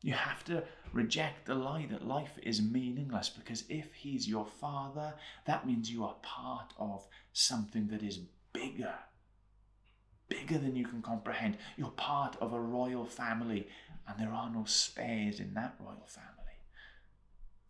You 0.01 0.13
have 0.13 0.44
to 0.46 0.63
reject 0.94 1.46
the 1.46 1.56
lie 1.56 1.86
that 1.91 2.08
life 2.08 2.38
is 2.41 2.62
meaningless 2.62 3.29
because 3.29 3.63
if 3.70 3.94
he's 3.94 4.27
your 4.27 4.46
father, 4.46 5.13
that 5.46 5.68
means 5.68 5.91
you 5.91 6.06
are 6.06 6.15
part 6.22 6.74
of 6.77 7.06
something 7.34 7.88
that 7.88 8.01
is 8.01 8.20
bigger. 8.53 8.96
Bigger 10.29 10.58
than 10.58 10.75
you 10.75 10.88
can 10.88 11.01
comprehend. 11.01 11.58
You're 11.75 11.89
part 11.89 12.38
of 12.39 12.53
a 12.53 12.60
royal 12.60 13.06
family, 13.06 13.68
and 14.08 14.20
there 14.20 14.34
are 14.34 14.50
no 14.50 14.63
spares 14.65 15.39
in 15.39 15.53
that 15.56 15.75
royal 15.79 16.06
family. 16.08 16.29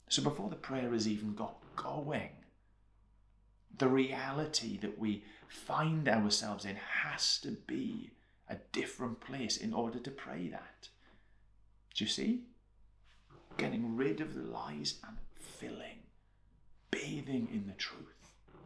So 0.10 0.22
before 0.22 0.50
the 0.50 0.56
prayer 0.56 0.92
has 0.92 1.08
even 1.08 1.36
got 1.36 1.56
going, 1.76 2.32
the 3.78 3.88
reality 3.88 4.78
that 4.80 5.00
we 5.00 5.24
find 5.48 6.08
ourselves 6.10 6.66
in 6.66 6.76
has 6.76 7.40
to 7.40 7.52
be 7.52 8.12
a 8.50 8.58
different 8.72 9.22
place 9.22 9.56
in 9.58 9.74
order 9.74 10.00
to 10.00 10.12
pray 10.12 10.50
that. 10.50 10.89
Do 11.96 12.04
you 12.04 12.10
see? 12.10 12.42
Getting 13.58 13.96
rid 13.96 14.22
of 14.22 14.34
the 14.34 14.42
lies 14.42 14.96
and 15.06 15.18
filling, 15.36 16.00
bathing 16.92 17.50
in 17.52 17.68
the 17.68 17.74
truth. 17.74 18.06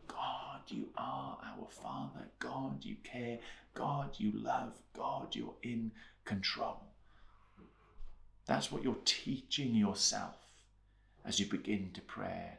God, 0.08 0.62
you 0.68 0.90
are 0.98 1.38
our 1.44 1.68
Father. 1.70 2.28
God, 2.40 2.86
you 2.86 2.96
care. 3.04 3.40
God, 3.74 4.12
you 4.18 4.32
love. 4.36 4.74
God, 4.96 5.36
you're 5.36 5.56
in 5.64 5.92
control. 6.26 6.82
That's 8.46 8.72
what 8.72 8.84
you're 8.84 8.98
teaching 9.06 9.74
yourself 9.74 10.36
as 11.26 11.40
you 11.40 11.46
begin 11.46 11.92
to 11.94 12.02
pray 12.02 12.58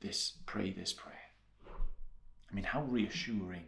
this, 0.00 0.34
pray 0.46 0.70
this 0.70 0.92
prayer. 0.92 1.14
I 2.50 2.54
mean, 2.54 2.64
how 2.64 2.82
reassuring 2.82 3.64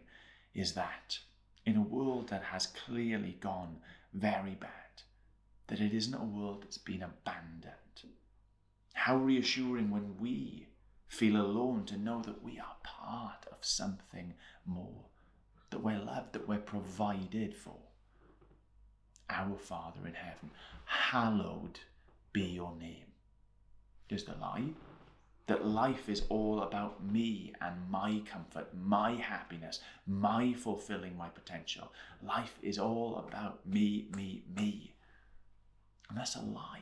is 0.55 0.73
that 0.73 1.19
in 1.65 1.75
a 1.75 1.81
world 1.81 2.29
that 2.29 2.43
has 2.43 2.67
clearly 2.67 3.37
gone 3.41 3.77
very 4.13 4.55
bad, 4.59 4.69
that 5.69 5.79
it 5.79 5.93
isn't 5.93 6.13
a 6.13 6.23
world 6.23 6.63
that's 6.63 6.77
been 6.77 7.01
abandoned? 7.01 7.73
How 8.93 9.15
reassuring 9.15 9.89
when 9.89 10.17
we 10.19 10.67
feel 11.07 11.37
alone 11.37 11.85
to 11.85 11.97
know 11.97 12.21
that 12.21 12.43
we 12.43 12.59
are 12.59 12.75
part 12.83 13.45
of 13.51 13.57
something 13.61 14.33
more, 14.65 15.05
that 15.71 15.83
we're 15.83 15.99
loved, 15.99 16.33
that 16.33 16.47
we're 16.47 16.59
provided 16.59 17.55
for. 17.55 17.77
Our 19.29 19.57
Father 19.57 20.05
in 20.05 20.13
heaven, 20.13 20.51
hallowed 20.85 21.79
be 22.33 22.41
your 22.41 22.75
name. 22.75 23.05
Is 24.09 24.25
the 24.25 24.35
lie? 24.35 24.73
that 25.49 25.65
life 25.65 26.07
is 26.07 26.21
all 26.29 26.61
about 26.61 27.03
me 27.03 27.51
and 27.59 27.75
my 27.89 28.21
comfort, 28.31 28.67
my 28.79 29.15
happiness, 29.15 29.79
my 30.05 30.53
fulfilling 30.53 31.17
my 31.17 31.27
potential. 31.27 31.91
Life 32.21 32.59
is 32.61 32.77
all 32.77 33.25
about 33.27 33.65
me, 33.65 34.09
me, 34.15 34.43
me. 34.55 34.93
And 36.09 36.17
that's 36.17 36.35
a 36.35 36.41
lie. 36.41 36.81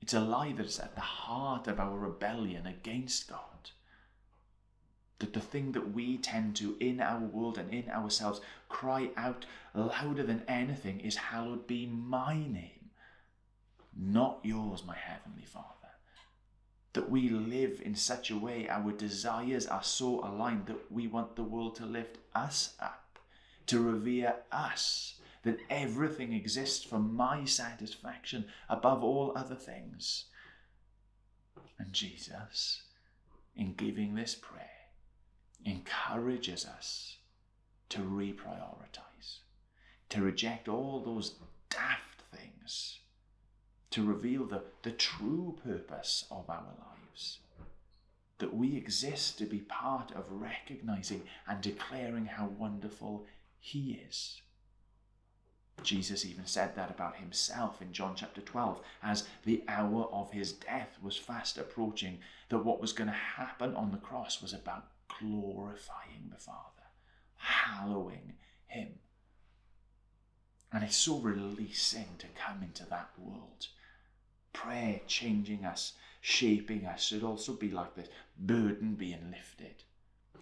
It's 0.00 0.14
a 0.14 0.20
lie 0.20 0.52
that 0.52 0.66
is 0.66 0.78
at 0.78 0.94
the 0.94 1.00
heart 1.00 1.66
of 1.66 1.80
our 1.80 1.98
rebellion 1.98 2.66
against 2.66 3.28
God. 3.28 3.38
That 5.18 5.32
the 5.32 5.40
thing 5.40 5.72
that 5.72 5.92
we 5.92 6.16
tend 6.18 6.54
to, 6.56 6.76
in 6.78 7.00
our 7.00 7.20
world 7.20 7.58
and 7.58 7.72
in 7.72 7.90
ourselves, 7.90 8.40
cry 8.68 9.10
out 9.16 9.46
louder 9.74 10.22
than 10.22 10.44
anything 10.46 11.00
is, 11.00 11.16
Hallowed 11.16 11.66
be 11.66 11.86
my 11.86 12.34
name, 12.34 12.90
not 13.96 14.38
yours, 14.42 14.84
my 14.86 14.94
Heavenly 14.96 15.44
Father 15.44 15.78
that 16.98 17.10
we 17.10 17.28
live 17.28 17.80
in 17.84 17.94
such 17.94 18.28
a 18.28 18.36
way, 18.36 18.68
our 18.68 18.90
desires 18.90 19.68
are 19.68 19.84
so 19.84 20.18
aligned 20.26 20.66
that 20.66 20.90
we 20.90 21.06
want 21.06 21.36
the 21.36 21.42
world 21.44 21.76
to 21.76 21.86
lift 21.86 22.18
us 22.34 22.74
up, 22.80 23.20
to 23.66 23.80
revere 23.80 24.34
us, 24.50 25.20
that 25.44 25.58
everything 25.70 26.32
exists 26.32 26.84
for 26.84 26.98
my 26.98 27.44
satisfaction 27.44 28.46
above 28.68 29.02
all 29.02 29.32
other 29.36 29.54
things. 29.54 30.24
And 31.78 31.92
Jesus, 31.92 32.82
in 33.56 33.74
giving 33.74 34.14
this 34.14 34.34
prayer, 34.34 34.64
encourages 35.64 36.66
us 36.66 37.16
to 37.90 37.98
reprioritize, 37.98 39.38
to 40.10 40.22
reject 40.22 40.68
all 40.68 41.00
those 41.00 41.34
daft 41.70 42.22
things 42.32 42.98
to 43.90 44.04
reveal 44.04 44.44
the, 44.44 44.62
the 44.82 44.90
true 44.90 45.58
purpose 45.64 46.24
of 46.30 46.48
our 46.48 46.74
lives. 46.78 47.38
That 48.38 48.54
we 48.54 48.76
exist 48.76 49.38
to 49.38 49.46
be 49.46 49.58
part 49.58 50.12
of 50.12 50.24
recognizing 50.30 51.22
and 51.46 51.60
declaring 51.60 52.26
how 52.26 52.46
wonderful 52.46 53.26
He 53.58 54.00
is. 54.08 54.40
Jesus 55.82 56.24
even 56.24 56.46
said 56.46 56.74
that 56.76 56.90
about 56.90 57.16
himself 57.16 57.80
in 57.80 57.92
John 57.92 58.14
chapter 58.16 58.40
12, 58.40 58.80
as 59.02 59.28
the 59.44 59.62
hour 59.68 60.08
of 60.12 60.32
his 60.32 60.52
death 60.52 60.98
was 61.02 61.16
fast 61.16 61.58
approaching, 61.58 62.18
that 62.48 62.64
what 62.64 62.80
was 62.80 62.92
going 62.92 63.08
to 63.08 63.14
happen 63.14 63.74
on 63.74 63.90
the 63.90 63.98
cross 63.98 64.42
was 64.42 64.52
about 64.52 64.88
glorifying 65.20 66.30
the 66.30 66.36
Father, 66.36 66.88
hallowing 67.36 68.34
Him. 68.66 68.98
And 70.72 70.84
it's 70.84 70.96
so 70.96 71.18
releasing 71.18 72.08
to 72.18 72.26
come 72.28 72.62
into 72.62 72.84
that 72.86 73.10
world 73.18 73.68
prayer 74.52 75.00
changing 75.06 75.64
us, 75.64 75.92
shaping 76.20 76.84
us 76.84 77.04
should 77.04 77.22
also 77.22 77.52
be 77.52 77.70
like 77.70 77.94
this 77.94 78.08
burden 78.38 78.94
being 78.94 79.30
lifted. 79.30 79.84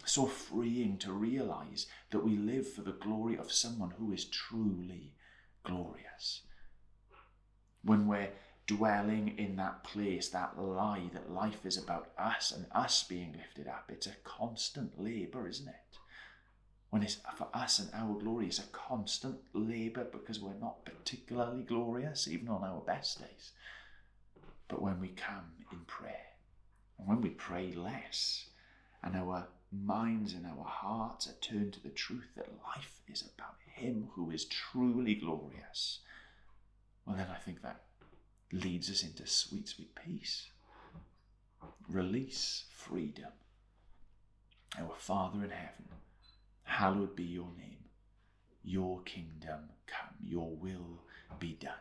So 0.05 0.27
freeing 0.27 0.99
to 0.99 1.13
realize 1.13 1.87
that 2.11 2.25
we 2.25 2.37
live 2.37 2.73
for 2.73 2.83
the 2.83 2.93
glory 2.93 3.37
of 3.37 3.53
someone 3.53 3.93
who 3.99 4.13
is 4.13 4.25
truly 4.25 5.13
glorious. 5.67 6.43
When 7.83 8.07
we're 8.07 8.31
dwelling 8.67 9.39
in 9.39 9.57
that 9.57 9.85
place, 9.85 10.29
that 10.31 10.59
lie 10.59 11.11
that 11.13 11.31
life 11.31 11.65
is 11.65 11.77
about 11.77 12.11
us 12.19 12.51
and 12.51 12.67
us 12.73 13.05
being 13.05 13.35
lifted 13.37 13.69
up, 13.69 13.91
it's 13.93 14.07
a 14.07 14.17
constant 14.25 15.01
labour, 15.01 15.47
isn't 15.49 15.69
it? 15.69 15.99
When 16.91 17.03
it's 17.03 17.19
for 17.37 17.49
us 17.53 17.79
and 17.79 17.91
our 17.93 18.19
glory, 18.19 18.47
it's 18.47 18.59
a 18.59 18.63
constant 18.73 19.37
labour 19.53 20.07
because 20.11 20.41
we're 20.41 20.55
not 20.55 20.85
particularly 20.85 21.63
glorious, 21.63 22.27
even 22.27 22.49
on 22.49 22.65
our 22.65 22.81
best 22.81 23.21
days 23.21 23.53
but 24.69 24.83
when 24.83 25.01
we 25.01 25.09
come 25.09 25.53
in 25.73 25.79
prayer, 25.87 26.35
and 26.99 27.07
when 27.07 27.21
we 27.21 27.31
pray 27.31 27.73
less, 27.73 28.47
and 29.03 29.15
our 29.17 29.47
minds 29.71 30.33
and 30.33 30.47
our 30.47 30.65
hearts 30.65 31.29
are 31.29 31.41
turned 31.41 31.73
to 31.75 31.83
the 31.83 31.91
truth 31.91 32.29
that 32.37 32.49
life 32.75 33.01
is 33.09 33.23
about 33.23 33.57
Him 33.77 34.09
who 34.15 34.31
is 34.31 34.47
truly 34.47 35.15
glorious, 35.15 36.01
well, 37.05 37.17
then 37.17 37.29
I 37.31 37.37
think 37.37 37.61
that 37.63 37.83
leads 38.51 38.91
us 38.91 39.03
into 39.03 39.27
sweet, 39.27 39.69
sweet 39.69 39.95
peace, 39.95 40.47
release, 41.87 42.65
freedom. 42.75 43.31
Our 44.79 44.95
Father 44.97 45.45
in 45.45 45.51
heaven, 45.51 45.89
hallowed 46.63 47.15
be 47.15 47.25
your 47.25 47.51
name. 47.59 47.85
Your 48.65 49.03
kingdom 49.03 49.69
come, 49.87 50.17
your 50.25 50.57
will 50.57 51.03
be 51.39 51.53
done. 51.61 51.73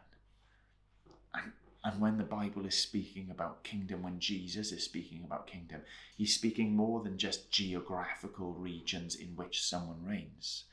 And 1.33 1.51
and 1.85 2.01
when 2.01 2.17
the 2.17 2.23
Bible 2.23 2.65
is 2.65 2.73
speaking 2.73 3.29
about 3.29 3.63
kingdom, 3.63 4.01
when 4.01 4.19
Jesus 4.19 4.71
is 4.71 4.83
speaking 4.83 5.21
about 5.23 5.45
kingdom, 5.45 5.81
he's 6.17 6.33
speaking 6.33 6.75
more 6.75 7.03
than 7.03 7.19
just 7.19 7.51
geographical 7.51 8.53
regions 8.53 9.13
in 9.15 9.35
which 9.35 9.61
someone 9.63 10.03
reigns. 10.03 10.63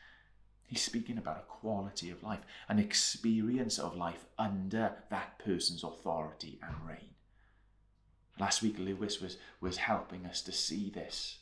He's 0.72 0.80
speaking 0.80 1.18
about 1.18 1.36
a 1.36 1.52
quality 1.52 2.08
of 2.08 2.22
life, 2.22 2.40
an 2.66 2.78
experience 2.78 3.78
of 3.78 3.94
life 3.94 4.24
under 4.38 4.94
that 5.10 5.38
person's 5.38 5.84
authority 5.84 6.58
and 6.62 6.74
reign. 6.88 7.10
Last 8.40 8.62
week, 8.62 8.78
Lewis 8.78 9.20
was, 9.20 9.36
was 9.60 9.76
helping 9.76 10.24
us 10.24 10.40
to 10.40 10.50
see 10.50 10.88
this 10.88 11.40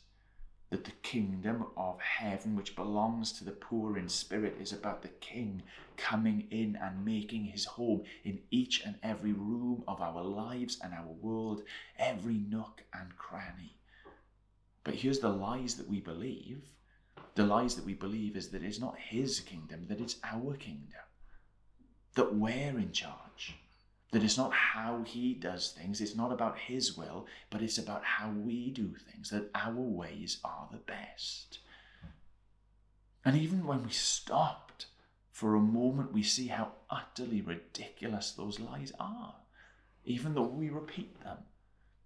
that 0.69 0.83
the 0.83 0.91
kingdom 1.01 1.67
of 1.77 2.01
heaven, 2.01 2.57
which 2.57 2.75
belongs 2.75 3.31
to 3.31 3.45
the 3.45 3.51
poor 3.51 3.97
in 3.97 4.09
spirit, 4.09 4.57
is 4.59 4.73
about 4.73 5.01
the 5.01 5.07
king 5.07 5.63
coming 5.95 6.45
in 6.51 6.77
and 6.81 7.05
making 7.05 7.45
his 7.45 7.63
home 7.63 8.03
in 8.25 8.41
each 8.51 8.83
and 8.85 8.95
every 9.01 9.31
room 9.31 9.81
of 9.87 10.01
our 10.01 10.21
lives 10.21 10.77
and 10.83 10.93
our 10.93 11.07
world, 11.07 11.61
every 11.97 12.37
nook 12.37 12.83
and 12.93 13.15
cranny. 13.15 13.77
But 14.83 14.95
here's 14.95 15.19
the 15.19 15.29
lies 15.29 15.75
that 15.75 15.87
we 15.87 16.01
believe. 16.01 16.63
The 17.35 17.45
lies 17.45 17.75
that 17.75 17.85
we 17.85 17.93
believe 17.93 18.35
is 18.35 18.49
that 18.49 18.63
it's 18.63 18.79
not 18.79 18.97
his 18.97 19.39
kingdom, 19.39 19.85
that 19.87 20.01
it's 20.01 20.17
our 20.23 20.55
kingdom, 20.55 21.01
that 22.15 22.35
we're 22.35 22.77
in 22.77 22.91
charge 22.91 23.55
that 24.11 24.23
it's 24.23 24.37
not 24.37 24.53
how 24.53 25.03
he 25.05 25.33
does 25.33 25.71
things, 25.71 26.01
it's 26.01 26.15
not 26.15 26.31
about 26.31 26.57
his 26.57 26.97
will, 26.97 27.25
but 27.49 27.61
it's 27.61 27.77
about 27.77 28.03
how 28.03 28.29
we 28.29 28.69
do 28.69 28.93
things, 29.09 29.29
that 29.29 29.49
our 29.55 29.73
ways 29.73 30.37
are 30.43 30.67
the 30.71 30.77
best. 30.77 31.59
And 33.23 33.37
even 33.37 33.65
when 33.65 33.83
we 33.83 33.91
stopped 33.91 34.87
for 35.31 35.55
a 35.55 35.61
moment, 35.61 36.11
we 36.11 36.23
see 36.23 36.47
how 36.47 36.73
utterly 36.89 37.41
ridiculous 37.41 38.31
those 38.31 38.59
lies 38.59 38.91
are. 38.99 39.35
even 40.03 40.33
though 40.33 40.41
we 40.41 40.67
repeat 40.67 41.21
them, 41.23 41.37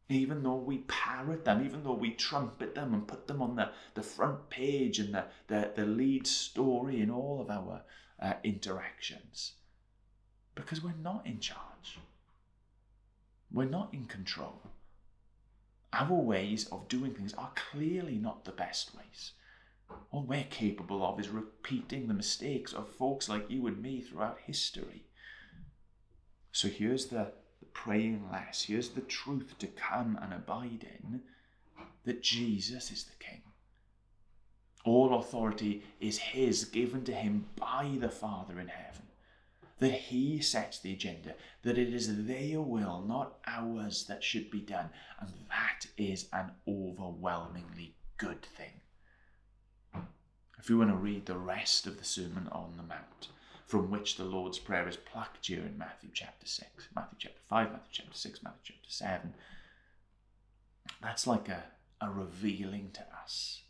even 0.09 0.43
though 0.43 0.55
we 0.55 0.79
parrot 0.79 1.45
them, 1.45 1.65
even 1.65 1.83
though 1.83 1.93
we 1.93 2.11
trumpet 2.11 2.75
them 2.75 2.93
and 2.93 3.07
put 3.07 3.27
them 3.27 3.41
on 3.41 3.55
the, 3.55 3.69
the 3.95 4.03
front 4.03 4.49
page 4.49 4.99
and 4.99 5.13
the, 5.13 5.25
the, 5.47 5.71
the 5.75 5.85
lead 5.85 6.27
story 6.27 7.01
in 7.01 7.09
all 7.09 7.41
of 7.41 7.49
our 7.49 7.81
uh, 8.21 8.33
interactions. 8.43 9.53
Because 10.53 10.83
we're 10.83 10.93
not 11.01 11.25
in 11.25 11.39
charge. 11.39 11.99
We're 13.51 13.65
not 13.65 13.93
in 13.93 14.05
control. 14.05 14.61
Our 15.91 16.13
ways 16.13 16.67
of 16.71 16.87
doing 16.87 17.13
things 17.13 17.33
are 17.33 17.51
clearly 17.71 18.15
not 18.15 18.45
the 18.45 18.51
best 18.51 18.95
ways. 18.95 19.31
All 20.11 20.23
we're 20.23 20.43
capable 20.43 21.05
of 21.05 21.19
is 21.19 21.29
repeating 21.29 22.07
the 22.07 22.13
mistakes 22.13 22.73
of 22.73 22.89
folks 22.89 23.29
like 23.29 23.49
you 23.49 23.65
and 23.67 23.81
me 23.81 24.01
throughout 24.01 24.39
history. 24.45 25.05
So 26.51 26.67
here's 26.67 27.07
the, 27.07 27.33
the 27.44 27.44
praying 27.75 28.23
less, 28.31 28.63
here's 28.63 28.89
the 28.89 29.01
truth 29.01 29.53
to 29.59 29.67
come 29.67 30.17
and 30.19 30.33
abide 30.33 30.87
in 30.99 31.21
that 32.05 32.23
Jesus 32.23 32.89
is 32.89 33.03
the 33.03 33.23
King. 33.23 33.41
All 34.83 35.19
authority 35.19 35.83
is 35.99 36.17
His, 36.17 36.65
given 36.65 37.03
to 37.03 37.13
Him 37.13 37.45
by 37.55 37.97
the 37.99 38.09
Father 38.09 38.59
in 38.59 38.69
heaven. 38.69 39.03
That 39.79 39.91
He 39.91 40.39
sets 40.39 40.79
the 40.79 40.93
agenda, 40.93 41.35
that 41.63 41.77
it 41.77 41.93
is 41.93 42.25
their 42.25 42.61
will, 42.61 43.03
not 43.05 43.39
ours, 43.45 44.05
that 44.07 44.23
should 44.23 44.49
be 44.49 44.61
done. 44.61 44.89
And 45.19 45.29
that 45.49 45.87
is 45.97 46.27
an 46.31 46.51
overwhelmingly 46.67 47.95
good 48.17 48.43
thing. 48.43 48.81
If 50.57 50.69
you 50.69 50.77
want 50.77 50.91
to 50.91 50.95
read 50.95 51.25
the 51.25 51.37
rest 51.37 51.85
of 51.85 51.97
the 51.97 52.05
Sermon 52.05 52.47
on 52.51 52.73
the 52.77 52.83
Mount, 52.83 53.27
from 53.65 53.89
which 53.89 54.15
the 54.15 54.23
Lord's 54.23 54.59
Prayer 54.59 54.87
is 54.87 54.97
plucked 54.97 55.47
here 55.47 55.65
in 55.65 55.77
Matthew 55.77 56.09
chapter 56.13 56.45
6, 56.45 56.69
Matthew 56.95 57.17
chapter 57.19 57.41
5, 57.49 57.71
Matthew 57.71 57.91
chapter 57.91 58.13
6, 58.13 58.43
Matthew 58.43 58.59
chapter 58.63 58.89
7, 58.89 59.33
that's 61.01 61.25
like 61.25 61.49
a, 61.49 61.63
a 61.99 62.09
revealing 62.09 62.91
to 62.93 63.05
us 63.23 63.63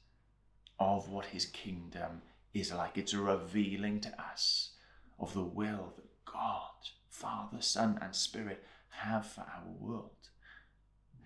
of 0.79 1.09
what 1.09 1.27
his 1.27 1.45
kingdom 1.45 2.21
is 2.53 2.73
like. 2.73 2.97
It's 2.97 3.13
a 3.13 3.19
revealing 3.19 4.01
to 4.01 4.21
us 4.21 4.71
of 5.19 5.33
the 5.33 5.43
will 5.43 5.93
that 5.95 6.25
God, 6.25 6.89
Father, 7.09 7.61
Son, 7.61 7.97
and 8.01 8.13
Spirit 8.13 8.63
have 8.89 9.25
for 9.25 9.41
our 9.41 9.63
world. 9.79 10.11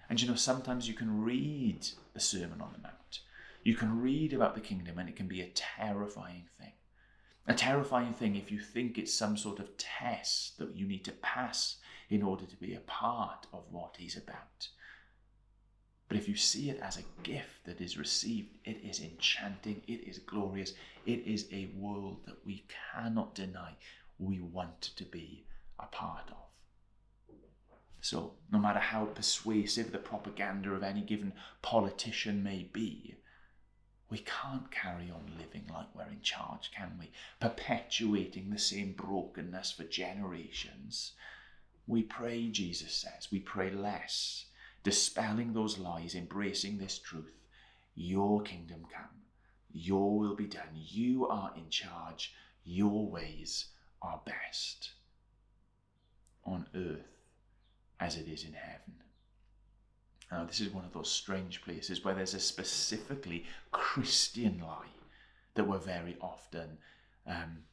And 0.09 0.21
you 0.21 0.27
know, 0.27 0.35
sometimes 0.35 0.87
you 0.87 0.93
can 0.93 1.21
read 1.21 1.87
the 2.13 2.19
Sermon 2.19 2.61
on 2.61 2.71
the 2.73 2.81
Mount. 2.81 3.19
You 3.63 3.75
can 3.75 4.01
read 4.01 4.33
about 4.33 4.55
the 4.55 4.61
kingdom, 4.61 4.97
and 4.97 5.09
it 5.09 5.15
can 5.15 5.27
be 5.27 5.41
a 5.41 5.51
terrifying 5.53 6.45
thing. 6.59 6.73
A 7.49 7.55
terrifying 7.55 8.13
thing 8.13 8.35
if 8.35 8.51
you 8.51 8.59
think 8.59 8.99
it's 8.99 9.11
some 9.11 9.35
sort 9.35 9.57
of 9.57 9.75
test 9.75 10.59
that 10.59 10.75
you 10.75 10.85
need 10.85 11.03
to 11.05 11.11
pass 11.11 11.77
in 12.07 12.21
order 12.21 12.45
to 12.45 12.55
be 12.55 12.75
a 12.75 12.79
part 12.81 13.47
of 13.51 13.63
what 13.71 13.95
he's 13.97 14.15
about. 14.15 14.67
But 16.07 16.17
if 16.17 16.29
you 16.29 16.35
see 16.35 16.69
it 16.69 16.79
as 16.79 16.97
a 16.97 17.23
gift 17.23 17.65
that 17.65 17.81
is 17.81 17.97
received, 17.97 18.59
it 18.65 18.81
is 18.83 18.99
enchanting, 18.99 19.81
it 19.87 20.07
is 20.07 20.19
glorious, 20.19 20.75
it 21.07 21.25
is 21.25 21.47
a 21.51 21.71
world 21.75 22.17
that 22.27 22.45
we 22.45 22.65
cannot 22.93 23.33
deny 23.33 23.73
we 24.19 24.39
want 24.39 24.81
to 24.81 25.03
be 25.03 25.45
a 25.79 25.87
part 25.87 26.29
of. 26.29 27.33
So, 27.99 28.33
no 28.51 28.59
matter 28.59 28.79
how 28.79 29.05
persuasive 29.05 29.91
the 29.91 29.97
propaganda 29.97 30.71
of 30.71 30.83
any 30.83 31.01
given 31.01 31.33
politician 31.63 32.43
may 32.43 32.69
be, 32.71 33.15
we 34.09 34.19
can't 34.19 34.71
carry 34.71 35.11
on 35.11 35.37
living 35.37 35.65
like 35.71 35.87
we're 35.93 36.11
in 36.11 36.21
charge, 36.21 36.71
can 36.75 36.97
we? 36.99 37.11
Perpetuating 37.39 38.49
the 38.49 38.59
same 38.59 38.93
brokenness 38.93 39.71
for 39.71 39.83
generations. 39.83 41.13
We 41.87 42.03
pray, 42.03 42.47
Jesus 42.47 42.93
says, 42.93 43.27
we 43.31 43.39
pray 43.39 43.69
less 43.71 44.45
dispelling 44.83 45.53
those 45.53 45.77
lies, 45.77 46.15
embracing 46.15 46.77
this 46.77 46.97
truth. 46.97 47.33
Your 47.95 48.41
kingdom 48.41 48.85
come, 48.91 49.23
your 49.71 50.17
will 50.17 50.35
be 50.35 50.47
done. 50.47 50.69
You 50.73 51.27
are 51.27 51.51
in 51.55 51.69
charge, 51.69 52.33
your 52.63 53.07
ways 53.07 53.65
are 54.01 54.21
best 54.25 54.91
on 56.45 56.65
earth 56.73 57.17
as 57.99 58.15
it 58.15 58.27
is 58.27 58.43
in 58.43 58.53
heaven. 58.53 58.95
Now, 60.31 60.45
this 60.45 60.61
is 60.61 60.69
one 60.69 60.85
of 60.85 60.93
those 60.93 61.11
strange 61.11 61.61
places 61.61 62.03
where 62.03 62.13
there's 62.13 62.35
a 62.35 62.39
specifically 62.39 63.45
Christian 63.71 64.59
lie 64.61 64.85
that 65.55 65.67
we're 65.67 65.79
very 65.79 66.17
often 66.21 66.77
um, 67.25 67.63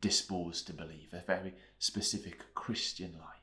disposed 0.00 0.66
to 0.66 0.72
believe, 0.72 1.12
a 1.12 1.22
very 1.26 1.54
specific 1.78 2.54
Christian 2.54 3.14
lie 3.18 3.36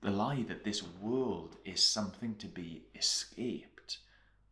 the 0.00 0.10
lie 0.10 0.44
that 0.48 0.64
this 0.64 0.82
world 0.82 1.56
is 1.64 1.82
something 1.82 2.36
to 2.36 2.46
be 2.46 2.84
escaped 2.94 3.98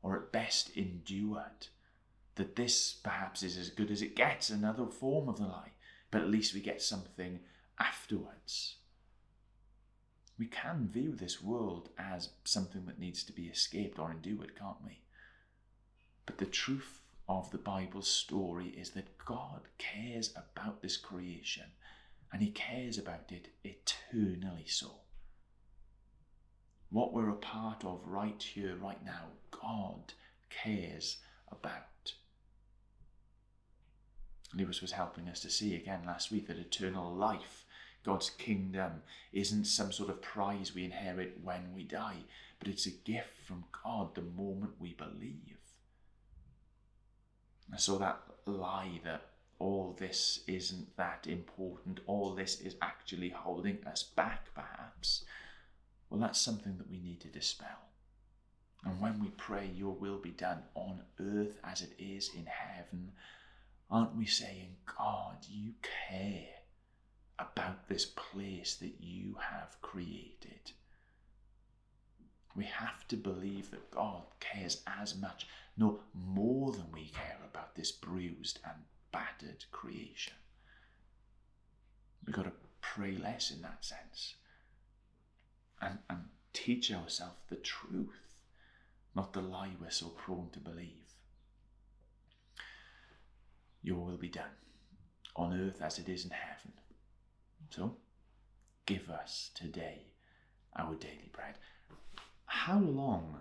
or 0.02 0.16
at 0.16 0.32
best 0.32 0.70
endured. 0.76 1.68
That 2.34 2.56
this 2.56 2.92
perhaps 2.92 3.42
is 3.42 3.56
as 3.56 3.70
good 3.70 3.90
as 3.90 4.02
it 4.02 4.14
gets, 4.14 4.50
another 4.50 4.86
form 4.86 5.28
of 5.28 5.38
the 5.38 5.44
lie, 5.44 5.72
but 6.10 6.20
at 6.20 6.30
least 6.30 6.52
we 6.52 6.60
get 6.60 6.82
something 6.82 7.40
afterwards. 7.78 8.76
We 10.38 10.46
can 10.46 10.88
view 10.92 11.14
this 11.14 11.42
world 11.42 11.88
as 11.98 12.30
something 12.44 12.84
that 12.86 12.98
needs 12.98 13.24
to 13.24 13.32
be 13.32 13.46
escaped 13.46 13.98
or 13.98 14.10
endured, 14.10 14.58
can't 14.58 14.84
we? 14.84 15.00
But 16.26 16.38
the 16.38 16.46
truth 16.46 17.00
of 17.28 17.50
the 17.50 17.58
Bible's 17.58 18.08
story 18.08 18.68
is 18.68 18.90
that 18.90 19.18
God 19.24 19.62
cares 19.78 20.32
about 20.36 20.82
this 20.82 20.96
creation 20.96 21.64
and 22.32 22.42
He 22.42 22.50
cares 22.50 22.98
about 22.98 23.32
it 23.32 23.48
eternally 23.64 24.64
so 24.66 25.00
what 26.96 27.12
we're 27.12 27.28
a 27.28 27.34
part 27.34 27.84
of 27.84 28.00
right 28.06 28.42
here, 28.42 28.74
right 28.76 29.04
now, 29.04 29.24
God 29.50 30.14
cares 30.48 31.18
about. 31.52 32.14
Lewis 34.54 34.80
was 34.80 34.92
helping 34.92 35.28
us 35.28 35.40
to 35.40 35.50
see 35.50 35.74
again 35.74 36.00
last 36.06 36.30
week 36.30 36.46
that 36.46 36.56
eternal 36.56 37.14
life, 37.14 37.65
God's 38.06 38.30
kingdom, 38.30 39.02
isn't 39.32 39.64
some 39.64 39.90
sort 39.90 40.10
of 40.10 40.22
prize 40.22 40.72
we 40.72 40.84
inherit 40.84 41.38
when 41.42 41.74
we 41.74 41.82
die, 41.82 42.22
but 42.60 42.68
it's 42.68 42.86
a 42.86 42.90
gift 42.90 43.40
from 43.44 43.64
God 43.84 44.14
the 44.14 44.22
moment 44.22 44.74
we 44.78 44.92
believe. 44.92 45.58
And 47.68 47.80
so 47.80 47.98
that 47.98 48.20
lie 48.46 49.00
that 49.02 49.22
all 49.58 49.96
this 49.98 50.44
isn't 50.46 50.96
that 50.96 51.26
important, 51.26 51.98
all 52.06 52.32
this 52.32 52.60
is 52.60 52.76
actually 52.80 53.30
holding 53.30 53.78
us 53.84 54.04
back, 54.04 54.54
perhaps, 54.54 55.24
well, 56.08 56.20
that's 56.20 56.40
something 56.40 56.78
that 56.78 56.88
we 56.88 57.00
need 57.00 57.20
to 57.22 57.28
dispel. 57.28 57.88
And 58.84 59.00
when 59.00 59.18
we 59.18 59.30
pray, 59.30 59.68
Your 59.74 59.94
will 59.94 60.18
be 60.18 60.30
done 60.30 60.62
on 60.76 61.00
earth 61.18 61.58
as 61.64 61.82
it 61.82 61.90
is 61.98 62.30
in 62.36 62.46
heaven, 62.46 63.10
aren't 63.90 64.14
we 64.14 64.26
saying, 64.26 64.76
God, 64.96 65.38
you 65.50 65.72
care 66.08 66.55
this 67.96 68.04
place 68.04 68.74
that 68.74 68.92
you 69.00 69.34
have 69.40 69.80
created? 69.80 70.72
We 72.54 72.64
have 72.64 73.08
to 73.08 73.16
believe 73.16 73.70
that 73.70 73.90
God 73.90 74.24
cares 74.38 74.82
as 75.00 75.16
much, 75.16 75.46
no 75.78 76.00
more 76.12 76.72
than 76.72 76.92
we 76.92 77.06
care 77.06 77.38
about 77.50 77.74
this 77.74 77.92
bruised 77.92 78.58
and 78.66 78.74
battered 79.12 79.64
creation. 79.70 80.34
We've 82.26 82.36
got 82.36 82.44
to 82.44 82.52
pray 82.82 83.12
less 83.12 83.50
in 83.50 83.62
that 83.62 83.82
sense 83.82 84.34
and, 85.80 85.96
and 86.10 86.24
teach 86.52 86.92
ourselves 86.92 87.38
the 87.48 87.56
truth, 87.56 88.42
not 89.14 89.32
the 89.32 89.40
lie 89.40 89.70
we're 89.80 89.88
so 89.88 90.08
prone 90.08 90.50
to 90.52 90.60
believe. 90.60 91.14
Your 93.82 94.04
will 94.04 94.18
be 94.18 94.28
done 94.28 94.56
on 95.34 95.58
earth 95.58 95.80
as 95.80 95.98
it 95.98 96.10
is 96.10 96.26
in 96.26 96.32
heaven. 96.32 96.74
So, 97.70 97.96
give 98.86 99.10
us 99.10 99.50
today 99.54 100.06
our 100.76 100.94
daily 100.94 101.30
bread. 101.32 101.54
How 102.46 102.78
long 102.78 103.40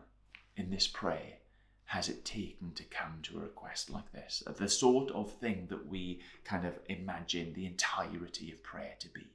in 0.56 0.70
this 0.70 0.88
prayer 0.88 1.40
has 1.86 2.10
it 2.10 2.26
taken 2.26 2.72
to 2.74 2.84
come 2.84 3.20
to 3.24 3.38
a 3.38 3.42
request 3.42 3.90
like 3.90 4.12
this? 4.12 4.44
The 4.58 4.68
sort 4.68 5.12
of 5.12 5.32
thing 5.34 5.68
that 5.70 5.88
we 5.88 6.22
kind 6.44 6.66
of 6.66 6.74
imagine 6.90 7.54
the 7.54 7.66
entirety 7.66 8.52
of 8.52 8.64
prayer 8.64 8.96
to 9.00 9.10
be. 9.10 9.28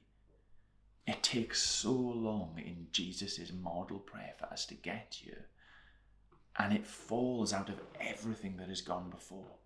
It 1.07 1.23
takes 1.23 1.61
so 1.61 1.91
long 1.91 2.61
in 2.63 2.87
Jesus' 2.91 3.51
model 3.51 3.99
prayer 3.99 4.33
for 4.37 4.45
us 4.45 4.65
to 4.67 4.75
get 4.75 5.17
here. 5.21 5.47
And 6.59 6.73
it 6.73 6.85
falls 6.85 7.53
out 7.53 7.69
of 7.69 7.81
everything 7.99 8.57
that 8.57 8.69
has 8.69 8.81
gone 8.81 9.09
before. 9.09 9.57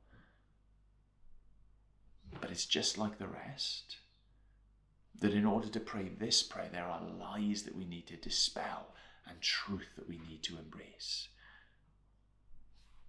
But 2.39 2.51
it's 2.51 2.65
just 2.65 2.97
like 2.97 3.17
the 3.17 3.27
rest. 3.27 3.97
That 5.21 5.33
in 5.33 5.45
order 5.45 5.69
to 5.69 5.79
pray 5.79 6.09
this 6.09 6.43
prayer, 6.43 6.69
there 6.71 6.85
are 6.85 7.01
lies 7.01 7.63
that 7.63 7.75
we 7.75 7.85
need 7.85 8.07
to 8.07 8.17
dispel 8.17 8.87
and 9.27 9.41
truth 9.41 9.87
that 9.95 10.09
we 10.09 10.19
need 10.29 10.43
to 10.43 10.57
embrace. 10.57 11.29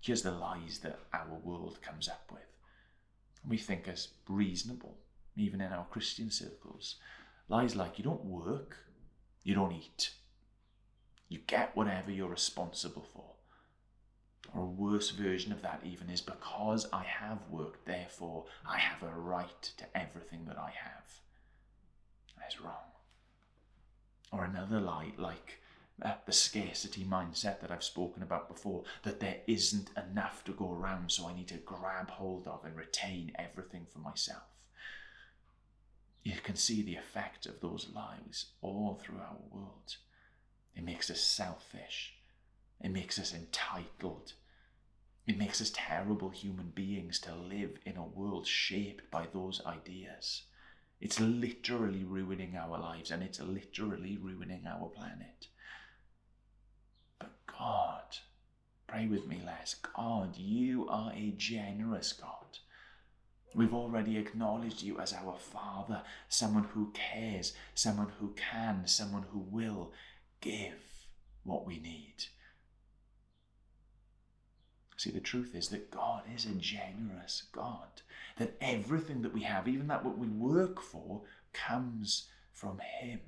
Here's 0.01 0.23
the 0.23 0.31
lies 0.31 0.79
that 0.81 1.01
our 1.13 1.39
world 1.43 1.83
comes 1.83 2.09
up 2.09 2.31
with. 2.33 2.43
We 3.47 3.59
think 3.59 3.89
as 3.89 4.09
reasonable, 4.29 4.99
even 5.37 5.61
in 5.61 5.73
our 5.73 5.87
Christian 5.87 6.31
circles. 6.31 6.97
Lies 7.49 7.75
like 7.77 7.99
you 7.99 8.05
don't 8.05 8.25
work, 8.25 8.77
You 9.47 9.55
don't 9.55 9.71
eat. 9.71 10.11
You 11.29 11.39
get 11.47 11.77
whatever 11.77 12.11
you're 12.11 12.29
responsible 12.29 13.07
for. 13.13 13.35
Or 14.53 14.63
a 14.63 14.67
worse 14.67 15.11
version 15.11 15.53
of 15.53 15.63
that, 15.63 15.83
even, 15.85 16.11
is 16.11 16.21
because 16.21 16.89
I 16.93 17.05
have 17.05 17.39
worked, 17.49 17.87
therefore 17.87 18.47
I 18.69 18.79
have 18.79 19.05
a 19.05 19.15
right 19.15 19.63
to 19.77 19.85
everything 19.97 20.47
that 20.47 20.59
I 20.59 20.73
have. 20.83 21.21
Is 22.49 22.61
wrong. 22.61 22.75
Or 24.33 24.45
another 24.45 24.81
lie, 24.81 25.13
like 25.17 25.61
uh, 26.03 26.15
the 26.27 26.33
scarcity 26.33 27.05
mindset 27.05 27.61
that 27.61 27.71
I've 27.71 27.83
spoken 27.83 28.23
about 28.23 28.49
before, 28.49 28.85
that 29.03 29.21
there 29.21 29.39
isn't 29.47 29.91
enough 29.97 30.45
to 30.45 30.53
go 30.53 30.73
around, 30.73 31.11
so 31.11 31.27
I 31.27 31.35
need 31.35 31.49
to 31.49 31.55
grab 31.55 32.11
hold 32.11 32.47
of 32.47 32.65
and 32.65 32.77
retain 32.77 33.33
everything 33.39 33.87
for 33.91 33.99
myself. 33.99 34.43
You 36.23 36.35
can 36.43 36.57
see 36.57 36.83
the 36.83 36.97
effect 36.97 37.47
of 37.47 37.61
those 37.61 37.89
lies 37.95 38.47
all 38.61 39.01
through 39.01 39.19
our 39.19 39.39
world. 39.51 39.97
It 40.75 40.85
makes 40.85 41.11
us 41.11 41.21
selfish. 41.21 42.15
It 42.81 42.91
makes 42.91 43.19
us 43.19 43.33
entitled. 43.33 44.35
It 45.27 45.39
makes 45.39 45.61
us 45.61 45.73
terrible 45.75 46.31
human 46.31 46.73
beings 46.75 47.19
to 47.21 47.35
live 47.35 47.79
in 47.87 47.97
a 47.97 48.05
world 48.05 48.47
shaped 48.47 49.11
by 49.11 49.27
those 49.33 49.63
ideas. 49.65 50.43
It's 51.01 51.21
literally 51.21 52.05
ruining 52.05 52.57
our 52.57 52.79
lives 52.79 53.11
and 53.11 53.23
it's 53.23 53.41
literally 53.41 54.17
ruining 54.17 54.67
our 54.67 54.89
planet. 54.89 55.49
But 57.19 57.33
God, 57.47 58.17
pray 58.87 59.07
with 59.07 59.27
me, 59.27 59.43
Les. 59.45 59.77
God, 59.97 60.37
you 60.37 60.89
are 60.89 61.13
a 61.13 61.35
generous 61.37 62.13
God. 62.13 62.59
We've 63.55 63.75
already 63.75 64.19
acknowledged 64.19 64.83
you 64.83 64.99
as 64.99 65.13
our 65.13 65.37
Father, 65.39 66.03
someone 66.29 66.65
who 66.75 66.93
cares, 66.93 67.55
someone 67.75 68.13
who 68.21 68.35
can, 68.37 68.87
someone 68.87 69.25
who 69.33 69.39
will 69.39 69.93
give 70.41 70.83
what 71.45 71.67
we 71.67 71.79
need. 71.79 72.15
See, 74.97 75.11
the 75.11 75.21
truth 75.21 75.55
is 75.55 75.69
that 75.69 75.91
God 75.91 76.23
is 76.35 76.47
a 76.47 76.55
generous 76.55 77.45
God, 77.53 78.03
that 78.39 78.57
everything 78.61 79.23
that 79.23 79.35
we 79.35 79.43
have, 79.43 79.69
even 79.69 79.89
that 79.89 80.05
what 80.05 80.17
we 80.17 80.27
work 80.27 80.81
for, 80.81 81.23
comes 81.53 82.29
from 82.53 82.79
Him. 82.79 83.21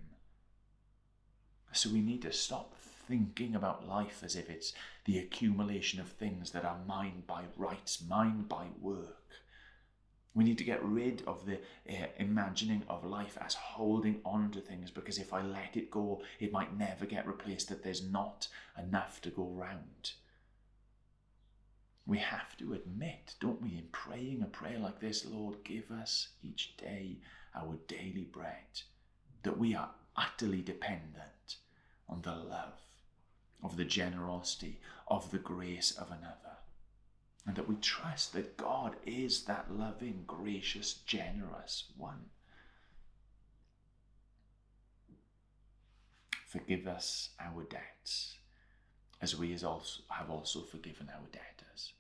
So 1.73 1.91
we 1.91 2.01
need 2.01 2.23
to 2.23 2.33
stop 2.33 2.75
thinking 3.07 3.55
about 3.55 3.87
life 3.87 4.23
as 4.23 4.35
if 4.35 4.49
it's 4.49 4.73
the 5.05 5.19
accumulation 5.19 6.01
of 6.01 6.09
things 6.09 6.51
that 6.53 6.65
are 6.65 6.79
mine 6.87 7.23
by 7.27 7.45
rights, 7.57 8.03
mine 8.07 8.45
by 8.49 8.67
work. 8.81 9.17
We 10.35 10.45
need 10.45 10.59
to 10.59 10.65
get 10.65 10.85
rid 10.85 11.23
of 11.27 11.47
the 11.47 11.59
uh, 11.89 12.07
imagining 12.19 12.83
of 12.89 13.05
life 13.05 13.37
as 13.41 13.55
holding 13.55 14.21
on 14.25 14.51
to 14.53 14.61
things 14.61 14.91
because 14.91 15.19
if 15.19 15.33
I 15.33 15.43
let 15.43 15.77
it 15.77 15.91
go, 15.91 16.23
it 16.39 16.53
might 16.53 16.79
never 16.79 17.07
get 17.07 17.27
replaced, 17.27 17.69
that 17.69 17.83
there's 17.83 18.03
not 18.03 18.49
enough 18.79 19.21
to 19.23 19.31
go 19.31 19.45
round. 19.45 20.13
We 22.09 22.19
have 22.19 22.57
to 22.57 22.73
admit, 22.73 23.35
don't 23.39 23.63
we, 23.63 23.77
in 23.77 23.87
praying 23.93 24.43
a 24.43 24.47
prayer 24.47 24.81
like 24.81 24.99
this, 24.99 25.25
Lord, 25.25 25.63
give 25.63 25.93
us 25.93 26.29
each 26.43 26.77
day 26.77 27.19
our 27.55 27.77
daily 27.87 28.27
bread, 28.33 28.83
that 29.45 29.59
we 29.59 29.77
are 29.77 29.91
utterly 30.17 30.63
dependent 30.63 31.59
on 32.09 32.23
the 32.23 32.35
love, 32.35 32.81
of 33.63 33.77
the 33.77 33.85
generosity, 33.85 34.81
of 35.07 35.31
the 35.31 35.39
grace 35.39 35.93
of 35.93 36.11
another 36.11 36.49
and 37.49 37.57
that 37.57 37.67
we 37.67 37.77
trust 37.77 38.35
that 38.35 38.59
God 38.59 38.95
is 39.07 39.45
that 39.45 39.67
loving, 39.71 40.25
gracious, 40.27 40.93
generous 41.07 41.85
one. 41.97 42.27
Forgive 46.47 46.87
us 46.87 47.31
our 47.41 47.63
debts, 47.63 48.37
as 49.21 49.37
we 49.37 49.51
have 49.53 50.31
also 50.31 50.63
forgiven 50.63 51.11
our 51.15 51.27
debtors. 51.33 51.93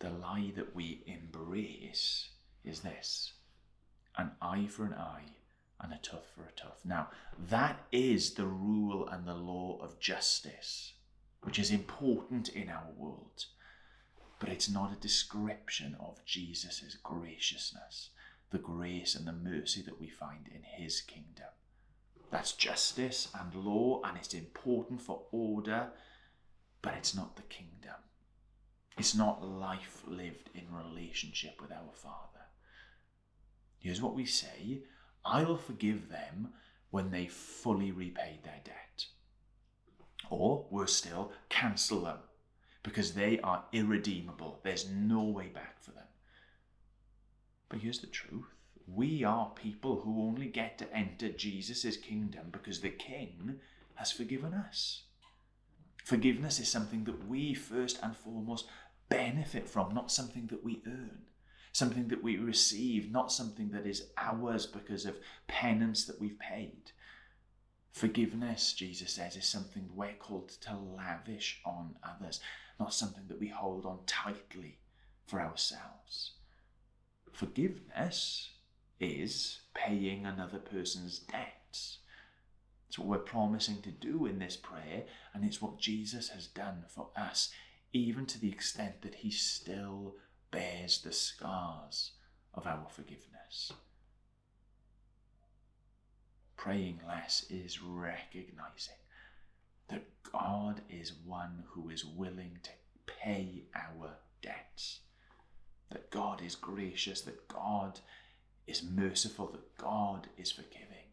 The 0.00 0.10
lie 0.10 0.52
that 0.56 0.74
we 0.74 1.02
embrace 1.06 2.30
is 2.64 2.80
this 2.80 3.32
an 4.16 4.32
eye 4.42 4.66
for 4.66 4.84
an 4.84 4.94
eye 4.94 5.34
and 5.80 5.92
a 5.92 5.98
tooth 5.98 6.26
for 6.34 6.42
a 6.42 6.52
tooth. 6.52 6.84
Now, 6.84 7.08
that 7.48 7.84
is 7.92 8.34
the 8.34 8.46
rule 8.46 9.06
and 9.08 9.26
the 9.26 9.34
law 9.34 9.78
of 9.80 10.00
justice 10.00 10.94
which 11.42 11.58
is 11.58 11.70
important 11.70 12.48
in 12.48 12.68
our 12.68 12.90
world, 12.96 13.46
but 14.40 14.48
it's 14.48 14.68
not 14.68 14.92
a 14.92 15.00
description 15.00 15.96
of 16.00 16.24
Jesus' 16.24 16.96
graciousness, 17.02 18.10
the 18.50 18.58
grace 18.58 19.14
and 19.14 19.26
the 19.26 19.32
mercy 19.32 19.82
that 19.82 20.00
we 20.00 20.08
find 20.08 20.48
in 20.48 20.62
his 20.62 21.00
kingdom. 21.00 21.46
That's 22.30 22.52
justice 22.52 23.28
and 23.38 23.54
law, 23.54 24.02
and 24.04 24.16
it's 24.16 24.34
important 24.34 25.00
for 25.00 25.22
order, 25.32 25.88
but 26.82 26.94
it's 26.94 27.14
not 27.14 27.36
the 27.36 27.42
kingdom. 27.42 27.94
It's 28.98 29.14
not 29.14 29.44
life 29.44 30.02
lived 30.06 30.50
in 30.54 30.66
relationship 30.74 31.60
with 31.60 31.70
our 31.70 31.92
Father. 31.94 32.46
Here's 33.78 34.02
what 34.02 34.14
we 34.14 34.26
say 34.26 34.82
I'll 35.24 35.56
forgive 35.56 36.08
them 36.08 36.48
when 36.90 37.10
they 37.10 37.26
fully 37.26 37.92
repaid 37.92 38.42
their 38.42 38.60
debt. 38.64 39.06
Or, 40.30 40.66
worse 40.70 40.94
still, 40.94 41.32
cancel 41.48 42.02
them 42.02 42.18
because 42.82 43.12
they 43.12 43.38
are 43.40 43.64
irredeemable. 43.72 44.60
There's 44.62 44.88
no 44.90 45.22
way 45.22 45.48
back 45.48 45.82
for 45.82 45.92
them. 45.92 46.06
But 47.68 47.80
here's 47.80 48.00
the 48.00 48.06
truth 48.06 48.54
we 48.94 49.24
are 49.24 49.50
people 49.54 50.00
who 50.00 50.22
only 50.22 50.46
get 50.46 50.78
to 50.78 50.96
enter 50.96 51.28
Jesus' 51.28 51.96
kingdom 51.96 52.48
because 52.50 52.80
the 52.80 52.90
King 52.90 53.60
has 53.96 54.12
forgiven 54.12 54.54
us. 54.54 55.02
Forgiveness 56.04 56.58
is 56.58 56.68
something 56.68 57.04
that 57.04 57.28
we 57.28 57.52
first 57.52 57.98
and 58.02 58.16
foremost 58.16 58.66
benefit 59.08 59.68
from, 59.68 59.94
not 59.94 60.10
something 60.10 60.46
that 60.46 60.64
we 60.64 60.80
earn. 60.86 61.22
Something 61.72 62.08
that 62.08 62.22
we 62.22 62.38
receive, 62.38 63.10
not 63.10 63.30
something 63.30 63.70
that 63.70 63.86
is 63.86 64.08
ours 64.16 64.66
because 64.66 65.04
of 65.04 65.18
penance 65.46 66.06
that 66.06 66.20
we've 66.20 66.38
paid. 66.38 66.92
Forgiveness, 67.92 68.72
Jesus 68.72 69.12
says, 69.12 69.36
is 69.36 69.44
something 69.44 69.90
we're 69.94 70.14
called 70.14 70.48
to 70.62 70.76
lavish 70.76 71.60
on 71.64 71.96
others, 72.02 72.40
not 72.80 72.94
something 72.94 73.24
that 73.28 73.38
we 73.38 73.48
hold 73.48 73.84
on 73.84 73.98
tightly 74.06 74.78
for 75.26 75.40
ourselves. 75.40 76.32
Forgiveness 77.32 78.50
is 79.00 79.60
paying 79.74 80.26
another 80.26 80.58
person's 80.58 81.18
debts. 81.18 81.98
It's 82.88 82.98
what 82.98 83.08
we're 83.08 83.18
promising 83.18 83.82
to 83.82 83.90
do 83.90 84.26
in 84.26 84.38
this 84.38 84.56
prayer, 84.56 85.04
and 85.34 85.44
it's 85.44 85.60
what 85.60 85.78
Jesus 85.78 86.28
has 86.30 86.46
done 86.46 86.84
for 86.88 87.08
us, 87.16 87.50
even 87.92 88.26
to 88.26 88.40
the 88.40 88.48
extent 88.48 89.02
that 89.02 89.16
he 89.16 89.30
still 89.30 90.16
bears 90.50 91.00
the 91.02 91.12
scars 91.12 92.12
of 92.54 92.66
our 92.66 92.86
forgiveness 92.90 93.72
praying 96.58 97.00
less 97.06 97.46
is 97.48 97.80
recognizing 97.80 98.98
that 99.88 100.04
God 100.30 100.82
is 100.90 101.12
one 101.24 101.64
who 101.68 101.88
is 101.88 102.04
willing 102.04 102.58
to 102.64 102.70
pay 103.06 103.62
our 103.74 104.16
debts, 104.42 104.98
that 105.90 106.10
God 106.10 106.42
is 106.42 106.56
gracious, 106.56 107.22
that 107.22 107.48
God 107.48 108.00
is 108.68 108.82
merciful, 108.82 109.46
that 109.48 109.76
God 109.78 110.28
is 110.36 110.52
forgiving, 110.52 111.12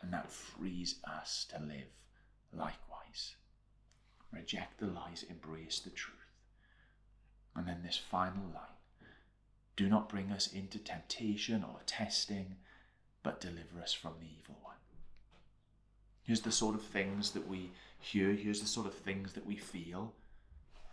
and 0.00 0.12
that 0.12 0.30
frees 0.30 0.96
us 1.04 1.46
to 1.50 1.58
live 1.62 1.88
likewise. 2.52 3.36
Reject 4.32 4.78
the 4.78 4.86
lies, 4.86 5.24
embrace 5.28 5.80
the 5.80 5.90
truth. 5.90 6.16
And 7.54 7.66
then 7.66 7.82
this 7.82 7.96
final 7.96 8.44
line 8.44 8.72
do 9.76 9.88
not 9.88 10.08
bring 10.08 10.30
us 10.30 10.52
into 10.52 10.78
temptation 10.78 11.64
or 11.64 11.80
testing, 11.86 12.56
but 13.22 13.40
deliver 13.40 13.80
us 13.82 13.92
from 13.92 14.14
the 14.20 14.26
evil 14.26 14.58
one. 14.62 14.76
Here's 16.22 16.42
the 16.42 16.52
sort 16.52 16.74
of 16.74 16.82
things 16.82 17.30
that 17.32 17.48
we 17.48 17.70
hear, 17.98 18.32
here's 18.32 18.60
the 18.60 18.66
sort 18.66 18.86
of 18.86 18.94
things 18.94 19.32
that 19.32 19.46
we 19.46 19.56
feel. 19.56 20.14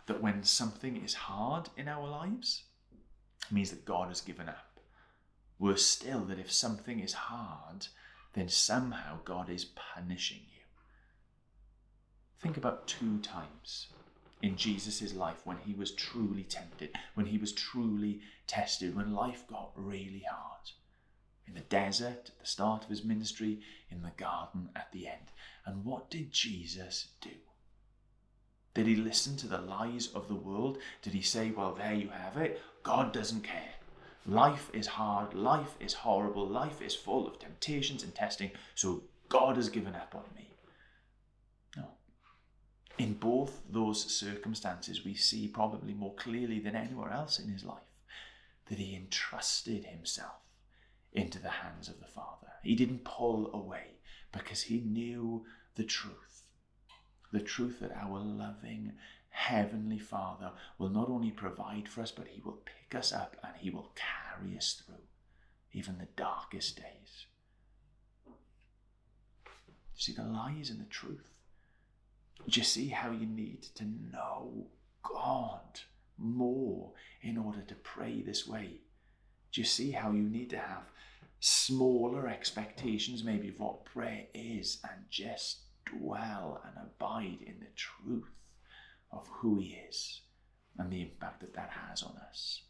That 0.06 0.22
when 0.22 0.42
something 0.42 0.96
is 0.96 1.14
hard 1.14 1.68
in 1.76 1.88
our 1.88 2.08
lives, 2.08 2.64
means 3.50 3.70
that 3.70 3.84
God 3.84 4.08
has 4.08 4.20
given 4.20 4.48
up. 4.48 4.69
Worse 5.60 5.84
still, 5.84 6.24
that 6.24 6.38
if 6.38 6.50
something 6.50 7.00
is 7.00 7.12
hard, 7.12 7.88
then 8.32 8.48
somehow 8.48 9.18
God 9.24 9.50
is 9.50 9.66
punishing 9.66 10.40
you. 10.52 10.62
Think 12.40 12.56
about 12.56 12.88
two 12.88 13.18
times 13.18 13.88
in 14.40 14.56
Jesus' 14.56 15.14
life 15.14 15.42
when 15.44 15.58
he 15.58 15.74
was 15.74 15.92
truly 15.92 16.44
tempted, 16.44 16.96
when 17.14 17.26
he 17.26 17.36
was 17.36 17.52
truly 17.52 18.22
tested, 18.46 18.96
when 18.96 19.12
life 19.12 19.46
got 19.46 19.72
really 19.76 20.24
hard 20.30 20.70
in 21.46 21.54
the 21.54 21.60
desert 21.60 22.30
at 22.30 22.38
the 22.38 22.46
start 22.46 22.84
of 22.84 22.88
his 22.88 23.04
ministry, 23.04 23.60
in 23.90 24.02
the 24.02 24.12
garden 24.16 24.70
at 24.74 24.90
the 24.92 25.06
end. 25.06 25.32
And 25.66 25.84
what 25.84 26.08
did 26.08 26.32
Jesus 26.32 27.08
do? 27.20 27.30
Did 28.72 28.86
he 28.86 28.96
listen 28.96 29.36
to 29.38 29.48
the 29.48 29.58
lies 29.58 30.06
of 30.14 30.28
the 30.28 30.34
world? 30.34 30.78
Did 31.02 31.12
he 31.12 31.22
say, 31.22 31.50
Well, 31.50 31.74
there 31.74 31.92
you 31.92 32.08
have 32.08 32.36
it, 32.36 32.62
God 32.82 33.12
doesn't 33.12 33.42
care? 33.42 33.74
Life 34.26 34.70
is 34.74 34.86
hard, 34.86 35.34
life 35.34 35.76
is 35.80 35.94
horrible, 35.94 36.46
life 36.46 36.82
is 36.82 36.94
full 36.94 37.26
of 37.26 37.38
temptations 37.38 38.02
and 38.02 38.14
testing, 38.14 38.50
so 38.74 39.02
God 39.28 39.56
has 39.56 39.68
given 39.68 39.94
up 39.94 40.14
on 40.14 40.24
me. 40.36 40.50
No. 41.76 41.88
In 42.98 43.14
both 43.14 43.62
those 43.68 44.04
circumstances, 44.14 45.04
we 45.04 45.14
see 45.14 45.48
probably 45.48 45.94
more 45.94 46.14
clearly 46.14 46.58
than 46.58 46.76
anywhere 46.76 47.10
else 47.10 47.38
in 47.38 47.48
his 47.48 47.64
life 47.64 47.78
that 48.68 48.78
he 48.78 48.94
entrusted 48.94 49.84
himself 49.84 50.42
into 51.12 51.38
the 51.38 51.50
hands 51.50 51.88
of 51.88 51.98
the 51.98 52.06
Father. 52.06 52.52
He 52.62 52.76
didn't 52.76 53.04
pull 53.04 53.50
away 53.52 53.98
because 54.32 54.62
he 54.62 54.80
knew 54.80 55.44
the 55.74 55.84
truth. 55.84 56.44
The 57.32 57.40
truth 57.40 57.80
that 57.80 57.92
our 57.96 58.18
loving 58.18 58.92
Heavenly 59.30 59.98
Father 59.98 60.52
will 60.78 60.90
not 60.90 61.08
only 61.08 61.30
provide 61.30 61.88
for 61.88 62.02
us, 62.02 62.10
but 62.10 62.28
He 62.28 62.40
will 62.40 62.60
pick 62.64 62.98
us 62.98 63.12
up 63.12 63.36
and 63.42 63.54
He 63.56 63.70
will 63.70 63.92
carry 63.94 64.56
us 64.56 64.80
through 64.84 64.96
even 65.72 65.98
the 65.98 66.08
darkest 66.16 66.76
days. 66.76 67.26
See 69.94 70.12
the 70.12 70.24
lies 70.24 70.70
and 70.70 70.80
the 70.80 70.84
truth. 70.84 71.30
Do 72.48 72.58
you 72.58 72.64
see 72.64 72.88
how 72.88 73.10
you 73.10 73.26
need 73.26 73.62
to 73.74 73.84
know 73.84 74.66
God 75.02 75.80
more 76.16 76.92
in 77.22 77.36
order 77.36 77.60
to 77.60 77.74
pray 77.74 78.22
this 78.22 78.48
way? 78.48 78.80
Do 79.52 79.60
you 79.60 79.66
see 79.66 79.90
how 79.90 80.12
you 80.12 80.22
need 80.22 80.50
to 80.50 80.58
have 80.58 80.84
smaller 81.40 82.28
expectations, 82.28 83.22
maybe, 83.22 83.48
of 83.48 83.60
what 83.60 83.84
prayer 83.84 84.26
is, 84.34 84.78
and 84.84 85.04
just 85.10 85.60
dwell 85.84 86.62
and 86.64 86.76
abide 86.76 87.42
in 87.42 87.60
the 87.60 87.66
truth 87.76 88.39
of 89.12 89.26
who 89.28 89.58
He 89.58 89.78
is 89.88 90.20
and 90.78 90.90
the 90.90 91.02
impact 91.02 91.40
that 91.40 91.54
that 91.54 91.70
has 91.70 92.02
on 92.02 92.16
us? 92.28 92.62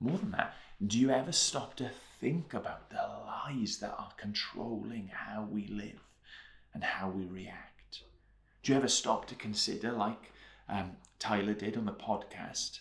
More 0.00 0.18
than 0.18 0.32
that, 0.32 0.54
do 0.84 0.98
you 0.98 1.10
ever 1.10 1.32
stop 1.32 1.76
to 1.76 1.90
think 2.20 2.52
about 2.52 2.90
the 2.90 2.96
lies 2.96 3.78
that 3.78 3.94
are 3.96 4.12
controlling 4.16 5.08
how 5.12 5.48
we 5.50 5.66
live 5.68 6.00
and 6.74 6.84
how 6.84 7.08
we 7.08 7.24
react? 7.24 8.02
Do 8.62 8.72
you 8.72 8.78
ever 8.78 8.88
stop 8.88 9.26
to 9.26 9.34
consider, 9.34 9.92
like 9.92 10.32
um, 10.68 10.92
Tyler 11.18 11.54
did 11.54 11.76
on 11.76 11.84
the 11.84 11.92
podcast 11.92 12.80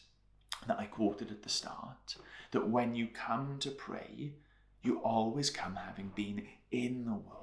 that 0.68 0.80
I 0.80 0.86
quoted 0.86 1.32
at 1.32 1.44
the 1.44 1.50
start, 1.50 2.16
that 2.52 2.70
when 2.70 2.96
you 2.96 3.08
come 3.08 3.58
to 3.60 3.70
pray, 3.72 4.34
you 4.82 5.00
always 5.00 5.50
come 5.50 5.76
having 5.76 6.12
been 6.16 6.48
in 6.72 7.06
the 7.06 7.12
world, 7.12 7.43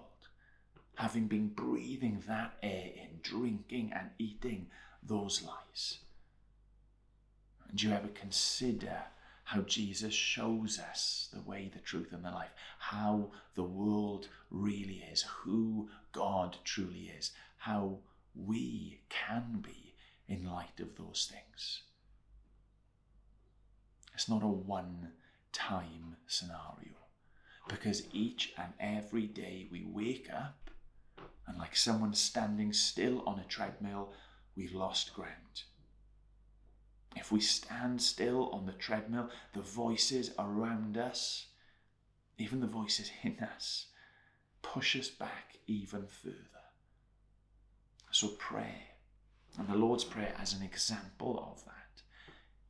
having 1.00 1.26
been 1.26 1.48
breathing 1.48 2.22
that 2.28 2.52
air 2.62 2.90
in, 2.94 3.20
drinking 3.22 3.90
and 3.94 4.10
eating 4.18 4.66
those 5.02 5.42
lies? 5.42 5.98
And 7.68 7.78
do 7.78 7.88
you 7.88 7.94
ever 7.94 8.08
consider 8.08 8.98
how 9.44 9.62
Jesus 9.62 10.12
shows 10.12 10.78
us 10.78 11.28
the 11.32 11.40
way, 11.40 11.70
the 11.72 11.80
truth, 11.80 12.12
and 12.12 12.22
the 12.22 12.30
life, 12.30 12.50
how 12.78 13.30
the 13.54 13.62
world 13.62 14.28
really 14.50 15.02
is, 15.10 15.22
who 15.22 15.88
God 16.12 16.58
truly 16.64 17.10
is, 17.18 17.30
how 17.56 17.98
we 18.34 19.00
can 19.08 19.62
be 19.62 19.94
in 20.28 20.44
light 20.44 20.78
of 20.80 20.96
those 20.96 21.32
things. 21.32 21.82
It's 24.14 24.28
not 24.28 24.42
a 24.42 24.48
one 24.48 25.12
time 25.52 26.16
scenario 26.26 26.94
because 27.68 28.06
each 28.12 28.52
and 28.58 28.72
every 28.78 29.26
day 29.26 29.66
we 29.72 29.84
wake 29.84 30.28
up 30.32 30.69
and, 31.50 31.58
like 31.58 31.74
someone 31.74 32.14
standing 32.14 32.72
still 32.72 33.22
on 33.26 33.40
a 33.40 33.44
treadmill, 33.44 34.12
we've 34.56 34.72
lost 34.72 35.12
ground. 35.12 35.64
If 37.16 37.32
we 37.32 37.40
stand 37.40 38.00
still 38.00 38.50
on 38.50 38.66
the 38.66 38.72
treadmill, 38.72 39.30
the 39.52 39.60
voices 39.60 40.30
around 40.38 40.96
us, 40.96 41.46
even 42.38 42.60
the 42.60 42.68
voices 42.68 43.10
in 43.24 43.38
us, 43.40 43.86
push 44.62 44.96
us 44.96 45.08
back 45.08 45.56
even 45.66 46.06
further. 46.06 46.36
So, 48.12 48.28
prayer, 48.28 48.82
and 49.58 49.68
the 49.68 49.74
Lord's 49.74 50.04
Prayer 50.04 50.34
as 50.38 50.52
an 50.52 50.62
example 50.62 51.52
of 51.52 51.64
that, 51.64 52.02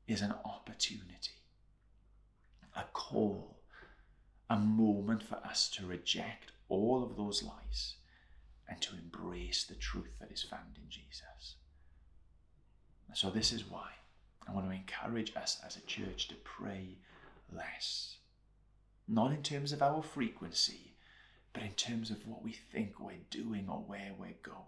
is 0.07 0.23
an 0.23 0.35
opportunity, 0.45 1.37
a 2.75 2.85
call, 2.95 3.59
a 4.49 4.59
moment 4.59 5.23
for 5.23 5.37
us 5.37 5.69
to 5.71 5.87
reject 5.87 6.53
all 6.71 7.05
of 7.05 7.17
those 7.17 7.43
lies 7.43 7.97
and 8.71 8.81
to 8.81 8.95
embrace 8.95 9.65
the 9.65 9.75
truth 9.75 10.13
that 10.21 10.31
is 10.31 10.43
found 10.43 10.77
in 10.77 10.89
Jesus. 10.89 11.57
So, 13.13 13.29
this 13.29 13.53
is 13.53 13.69
why 13.69 13.89
I 14.49 14.53
want 14.53 14.67
to 14.69 14.75
encourage 14.75 15.37
us 15.37 15.61
as 15.67 15.77
a 15.77 15.81
church 15.81 16.29
to 16.29 16.37
pray 16.37 16.99
less. 17.53 18.19
Not 19.09 19.33
in 19.33 19.43
terms 19.43 19.73
of 19.73 19.83
our 19.83 20.03
frequency, 20.03 20.95
but 21.53 21.65
in 21.65 21.73
terms 21.73 22.11
of 22.11 22.27
what 22.27 22.45
we 22.45 22.53
think 22.53 23.01
we're 23.01 23.17
doing 23.31 23.67
or 23.69 23.79
where 23.79 24.13
we're 24.17 24.39
going. 24.43 24.65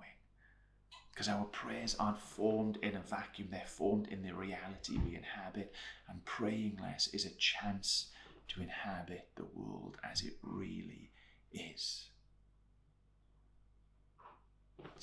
Because 1.12 1.29
our 1.29 1.45
prayers 1.45 1.95
aren't 2.01 2.19
formed 2.19 2.79
in 2.83 2.97
a 2.97 3.01
vacuum, 3.01 3.49
they're 3.53 3.62
formed 3.67 4.09
in 4.09 4.23
the 4.23 4.35
reality 4.35 4.99
we 4.99 5.15
inhabit, 5.15 5.73
and 6.09 6.25
praying 6.25 6.79
less 6.83 7.09
is 7.09 7.25
a 7.25 7.31
chance 7.31 8.07
to 8.49 8.61
inhabit 8.61 9.29
the 9.37 9.47
world 9.55 9.99
as 10.03 10.23
it 10.23 10.35
really 10.43 11.12
is. 11.53 12.09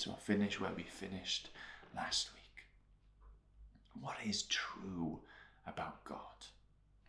I'll 0.08 0.15
finish 0.15 0.60
where 0.60 0.72
we 0.76 0.84
finished 0.84 1.50
last 1.96 2.30
week. 2.34 2.65
What 4.02 4.15
is 4.26 4.44
true 4.44 5.20
about 5.68 6.04
God? 6.06 6.48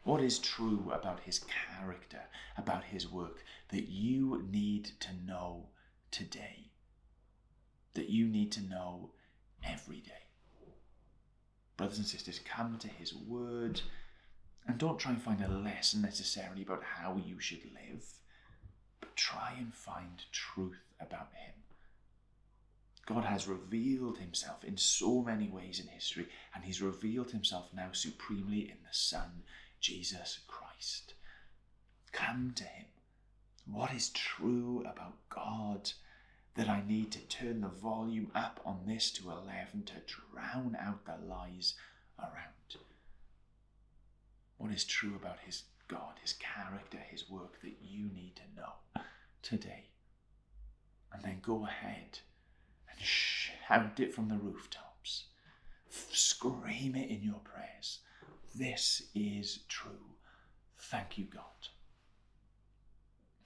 What 0.03 0.21
is 0.21 0.39
true 0.39 0.91
about 0.93 1.21
his 1.21 1.41
character, 1.41 2.23
about 2.57 2.85
his 2.85 3.09
work 3.09 3.45
that 3.69 3.89
you 3.89 4.45
need 4.51 4.91
to 5.01 5.09
know 5.27 5.69
today? 6.11 6.71
That 7.95 8.09
you 8.09 8.27
need 8.27 8.51
to 8.53 8.63
know 8.63 9.11
every 9.65 10.01
day? 10.01 10.13
Brothers 11.77 11.99
and 11.99 12.07
sisters, 12.07 12.41
come 12.45 12.79
to 12.79 12.89
his 12.89 13.15
word 13.15 13.83
and 14.67 14.79
don't 14.79 14.99
try 14.99 15.13
and 15.13 15.23
find 15.23 15.43
a 15.43 15.49
lesson 15.49 16.03
necessarily 16.03 16.63
about 16.63 16.83
how 16.83 17.17
you 17.25 17.41
should 17.41 17.65
live, 17.65 18.05
but 19.01 19.17
try 19.17 19.55
and 19.59 19.75
find 19.75 20.25
truth 20.33 20.83
about 21.01 21.29
him. 21.35 21.55
God 23.13 23.25
has 23.25 23.49
revealed 23.49 24.19
himself 24.19 24.63
in 24.63 24.77
so 24.77 25.21
many 25.21 25.49
ways 25.49 25.81
in 25.81 25.89
history, 25.89 26.29
and 26.55 26.63
he's 26.63 26.81
revealed 26.81 27.33
himself 27.33 27.67
now 27.75 27.89
supremely 27.91 28.61
in 28.61 28.77
the 28.85 28.93
Son, 28.93 29.43
Jesus 29.81 30.39
Christ. 30.47 31.15
Come 32.13 32.53
to 32.55 32.63
him. 32.63 32.87
What 33.67 33.93
is 33.93 34.11
true 34.11 34.83
about 34.83 35.17
God 35.29 35.91
that 36.55 36.69
I 36.69 36.85
need 36.87 37.11
to 37.11 37.19
turn 37.19 37.63
the 37.63 37.69
volume 37.69 38.31
up 38.33 38.61
on 38.65 38.83
this 38.87 39.11
to 39.13 39.29
11 39.29 39.83
to 39.87 39.95
drown 40.07 40.77
out 40.81 41.05
the 41.05 41.17
lies 41.27 41.75
around? 42.17 42.77
What 44.57 44.71
is 44.71 44.85
true 44.85 45.17
about 45.17 45.41
his 45.45 45.65
God, 45.89 46.15
his 46.23 46.35
character, 46.35 46.99
his 46.99 47.29
work 47.29 47.61
that 47.63 47.75
you 47.83 48.05
need 48.05 48.37
to 48.37 48.61
know 48.61 49.03
today? 49.43 49.87
And 51.13 51.25
then 51.25 51.41
go 51.43 51.67
ahead 51.67 52.21
shout 53.03 53.99
it 54.01 54.15
from 54.15 54.29
the 54.29 54.37
rooftops. 54.37 55.25
Scream 55.89 56.95
it 56.95 57.11
in 57.11 57.23
your 57.23 57.41
prayers. 57.45 58.01
This 58.55 59.03
is 59.15 59.61
true. 59.69 60.17
Thank 60.79 61.19
you, 61.19 61.25
God. 61.25 61.43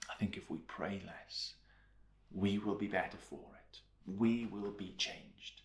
I 0.09 0.15
think 0.15 0.37
if 0.37 0.49
we 0.49 0.59
pray 0.67 1.01
less, 1.05 1.53
we 2.31 2.57
will 2.57 2.75
be 2.75 2.87
better 2.87 3.17
for 3.17 3.39
it. 3.55 3.79
We 4.05 4.45
will 4.45 4.71
be 4.71 4.93
changed. 4.97 5.61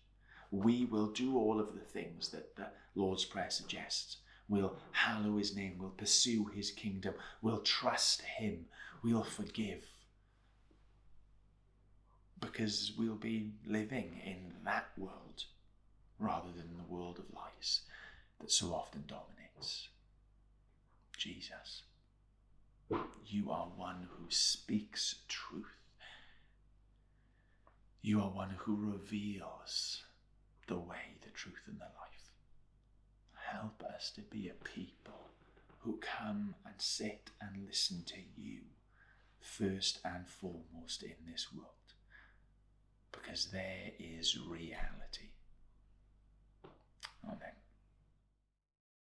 We 0.51 0.85
will 0.85 1.07
do 1.07 1.37
all 1.37 1.59
of 1.59 1.73
the 1.73 1.79
things 1.79 2.29
that 2.29 2.55
the 2.55 2.67
Lord's 2.95 3.25
Prayer 3.25 3.49
suggests. 3.49 4.17
We'll 4.49 4.75
hallow 4.91 5.37
his 5.37 5.55
name. 5.55 5.77
We'll 5.79 5.91
pursue 5.91 6.45
his 6.53 6.71
kingdom. 6.71 7.13
We'll 7.41 7.61
trust 7.61 8.21
him. 8.21 8.65
We'll 9.03 9.23
forgive 9.23 9.85
because 12.41 12.91
we'll 12.97 13.15
be 13.15 13.51
living 13.65 14.19
in 14.25 14.51
that 14.65 14.87
world 14.97 15.45
rather 16.19 16.49
than 16.57 16.75
the 16.75 16.93
world 16.93 17.19
of 17.19 17.33
lies 17.33 17.81
that 18.39 18.51
so 18.51 18.73
often 18.73 19.03
dominates. 19.07 19.87
Jesus, 21.17 21.83
you 23.27 23.51
are 23.51 23.67
one 23.77 24.07
who 24.09 24.25
speaks 24.29 25.15
truth. 25.27 25.65
You 28.01 28.19
are 28.21 28.29
one 28.29 28.55
who 28.57 28.75
reveals 28.75 30.03
the 30.67 30.79
way, 30.79 31.15
the 31.23 31.29
truth, 31.29 31.61
and 31.67 31.77
the 31.77 31.83
life. 31.83 32.31
Help 33.51 33.83
us 33.83 34.11
to 34.15 34.21
be 34.21 34.49
a 34.49 34.63
people 34.63 35.29
who 35.79 35.99
come 36.01 36.55
and 36.65 36.73
sit 36.79 37.29
and 37.39 37.67
listen 37.67 38.03
to 38.07 38.17
you 38.35 38.61
first 39.39 39.99
and 40.03 40.27
foremost 40.27 41.03
in 41.03 41.15
this 41.31 41.47
world 41.53 41.80
because 43.21 43.45
there 43.51 43.91
is 43.99 44.37
reality. 44.37 45.29
Amen. 47.25 47.60